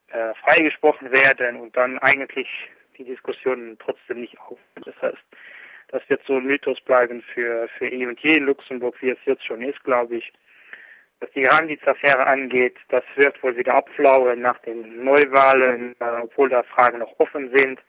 äh, 0.09 0.35
freigesprochen 0.45 1.11
werden 1.11 1.57
und 1.57 1.75
dann 1.75 1.99
eigentlich 2.01 2.47
die 2.99 3.05
Diskussionen 3.05 3.79
trotzdem 3.79 4.21
nicht 4.21 4.39
auf. 4.39 4.59
Das 4.85 4.95
heißt, 5.01 5.25
das 5.89 6.03
wird 6.09 6.21
so 6.27 6.37
ein 6.37 6.45
Mythos 6.45 6.79
bleiben 6.83 7.23
für, 7.33 7.67
für 7.79 7.89
eh 7.91 8.07
und 8.07 8.21
je 8.21 8.37
in 8.37 8.45
Luxemburg, 8.45 8.95
wie 9.01 9.09
es 9.09 9.19
jetzt 9.25 9.47
schon 9.47 9.63
ist, 9.63 9.83
glaube 9.85 10.17
ich. 10.17 10.31
Was 11.21 11.31
die 11.31 11.41
Geheimdienstaffäre 11.41 12.27
angeht, 12.27 12.77
das 12.91 13.05
wird 13.17 13.43
wohl 13.43 13.57
wieder 13.57 13.73
abflauen 13.73 14.43
nach 14.43 14.59
den 14.59 15.03
Neuwahlen, 15.03 15.97
äh, 15.99 16.05
obwohl 16.21 16.51
da 16.51 16.63
Fragen 16.63 16.99
noch 16.99 17.19
offen 17.19 17.51
sind. 17.57 17.81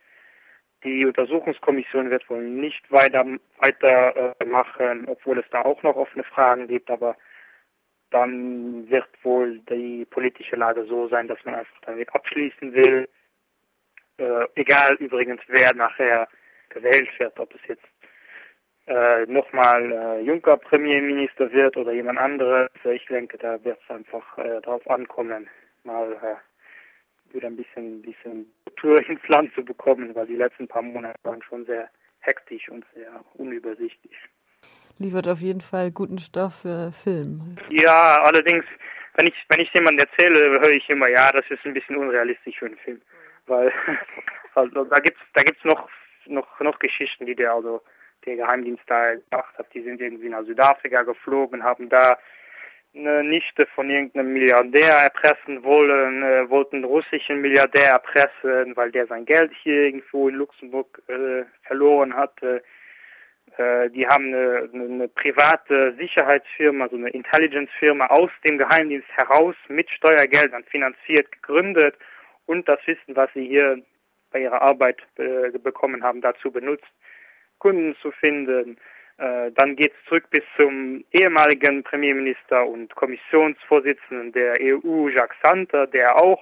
Die 0.84 1.06
Untersuchungskommission 1.06 2.10
wird 2.10 2.28
wohl 2.28 2.42
nicht 2.42 2.90
weiter 2.90 3.24
weitermachen, 3.58 5.06
äh, 5.06 5.10
obwohl 5.10 5.38
es 5.38 5.46
da 5.50 5.62
auch 5.62 5.82
noch 5.82 5.96
offene 5.96 6.24
Fragen 6.24 6.66
gibt, 6.66 6.90
aber 6.90 7.16
dann 8.10 8.88
wird 8.90 9.08
wohl 9.22 9.60
die 9.70 10.04
politische 10.04 10.56
Lage 10.56 10.84
so 10.84 11.08
sein, 11.08 11.28
dass 11.28 11.42
man 11.44 11.54
einfach 11.54 11.80
damit 11.82 12.14
abschließen 12.14 12.74
will. 12.74 13.08
Äh, 14.18 14.46
egal 14.56 14.94
übrigens, 14.96 15.40
wer 15.46 15.74
nachher 15.74 16.28
gewählt 16.68 17.08
wird, 17.18 17.38
ob 17.38 17.54
es 17.54 17.60
jetzt 17.68 17.86
äh, 18.86 19.24
nochmal 19.26 19.92
äh, 19.92 20.20
Juncker 20.22 20.56
Premierminister 20.56 21.52
wird 21.52 21.76
oder 21.76 21.92
jemand 21.92 22.18
anderes. 22.18 22.70
Ich 22.84 23.06
denke, 23.06 23.38
da 23.38 23.62
wird 23.64 23.78
es 23.82 23.90
einfach 23.94 24.38
äh, 24.38 24.60
darauf 24.60 24.88
ankommen, 24.90 25.48
mal 25.84 26.12
äh, 26.12 26.51
wieder 27.34 27.48
ein 27.48 27.56
bisschen, 27.56 28.02
bisschen 28.02 28.46
Kultur 28.64 29.08
ins 29.08 29.26
Land 29.28 29.52
zu 29.54 29.64
bekommen, 29.64 30.14
weil 30.14 30.26
die 30.26 30.36
letzten 30.36 30.68
paar 30.68 30.82
Monate 30.82 31.18
waren 31.22 31.42
schon 31.42 31.64
sehr 31.66 31.88
hektisch 32.20 32.68
und 32.68 32.84
sehr 32.94 33.24
unübersichtlich. 33.34 34.16
Liefert 34.98 35.28
auf 35.28 35.40
jeden 35.40 35.60
Fall 35.60 35.90
guten 35.90 36.18
Stoff 36.18 36.62
für 36.62 36.92
Film. 36.92 37.56
Ja, 37.70 38.22
allerdings, 38.22 38.64
wenn 39.14 39.26
ich, 39.26 39.34
wenn 39.48 39.60
ich 39.60 39.72
jemandem 39.72 40.06
erzähle, 40.06 40.60
höre 40.60 40.70
ich 40.70 40.88
immer, 40.88 41.08
ja, 41.08 41.32
das 41.32 41.44
ist 41.50 41.64
ein 41.64 41.74
bisschen 41.74 41.96
unrealistisch 41.96 42.58
für 42.58 42.66
einen 42.66 42.76
Film. 42.78 43.00
Weil, 43.46 43.72
also, 44.54 44.84
da 44.84 44.98
gibt's, 45.00 45.20
da 45.34 45.42
gibt's 45.42 45.64
noch, 45.64 45.88
noch, 46.26 46.60
noch 46.60 46.78
Geschichten, 46.78 47.26
die 47.26 47.34
der, 47.34 47.52
also, 47.52 47.82
der 48.24 48.36
Geheimdienst 48.36 48.84
da 48.86 49.14
gemacht 49.14 49.58
hat. 49.58 49.74
Die 49.74 49.82
sind 49.82 50.00
irgendwie 50.00 50.28
nach 50.28 50.44
Südafrika 50.44 51.02
geflogen, 51.02 51.64
haben 51.64 51.88
da 51.88 52.18
eine 52.94 53.24
Nichte 53.24 53.66
von 53.74 53.88
irgendeinem 53.88 54.32
Milliardär 54.32 54.94
erpressen 54.98 55.62
wollen, 55.62 56.22
äh, 56.22 56.48
wollten 56.50 56.84
russischen 56.84 57.40
Milliardär 57.40 57.88
erpressen, 57.88 58.76
weil 58.76 58.90
der 58.90 59.06
sein 59.06 59.24
Geld 59.24 59.52
hier 59.62 59.84
irgendwo 59.84 60.28
in 60.28 60.34
Luxemburg 60.34 61.02
äh, 61.08 61.44
verloren 61.62 62.14
hatte. 62.14 62.62
Äh, 63.56 63.90
die 63.90 64.06
haben 64.06 64.26
eine, 64.26 64.68
eine 64.72 65.08
private 65.08 65.94
Sicherheitsfirma, 65.98 66.88
so 66.88 66.96
eine 66.96 67.10
Intelligence-Firma 67.10 68.06
aus 68.06 68.30
dem 68.44 68.58
Geheimdienst 68.58 69.08
heraus 69.10 69.56
mit 69.68 69.90
Steuergeldern 69.90 70.64
finanziert, 70.64 71.32
gegründet 71.32 71.96
und 72.46 72.68
das 72.68 72.78
Wissen, 72.86 73.16
was 73.16 73.30
sie 73.34 73.46
hier 73.46 73.82
bei 74.30 74.40
ihrer 74.40 74.62
Arbeit 74.62 75.00
äh, 75.16 75.50
bekommen 75.58 76.02
haben, 76.02 76.20
dazu 76.20 76.50
benutzt, 76.50 76.90
Kunden 77.58 77.94
zu 78.02 78.10
finden, 78.10 78.78
dann 79.54 79.76
geht 79.76 79.92
es 79.92 80.08
zurück 80.08 80.24
bis 80.30 80.42
zum 80.56 81.04
ehemaligen 81.12 81.82
Premierminister 81.84 82.66
und 82.66 82.94
Kommissionsvorsitzenden 82.94 84.32
der 84.32 84.54
EU, 84.60 85.08
Jacques 85.08 85.36
Santer, 85.42 85.86
der 85.86 86.16
auch 86.16 86.40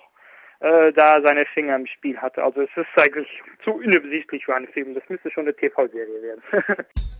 äh, 0.60 0.92
da 0.92 1.20
seine 1.22 1.46
Finger 1.46 1.76
im 1.76 1.86
Spiel 1.86 2.16
hatte. 2.18 2.42
Also 2.42 2.62
es 2.62 2.70
ist 2.76 2.88
eigentlich 2.96 3.28
zu 3.64 3.72
unübersichtlich 3.72 4.44
für 4.44 4.54
einen 4.54 4.68
Film. 4.68 4.94
Das 4.94 5.08
müsste 5.08 5.30
schon 5.30 5.44
eine 5.44 5.54
TV-Serie 5.54 6.22
werden. 6.22 6.42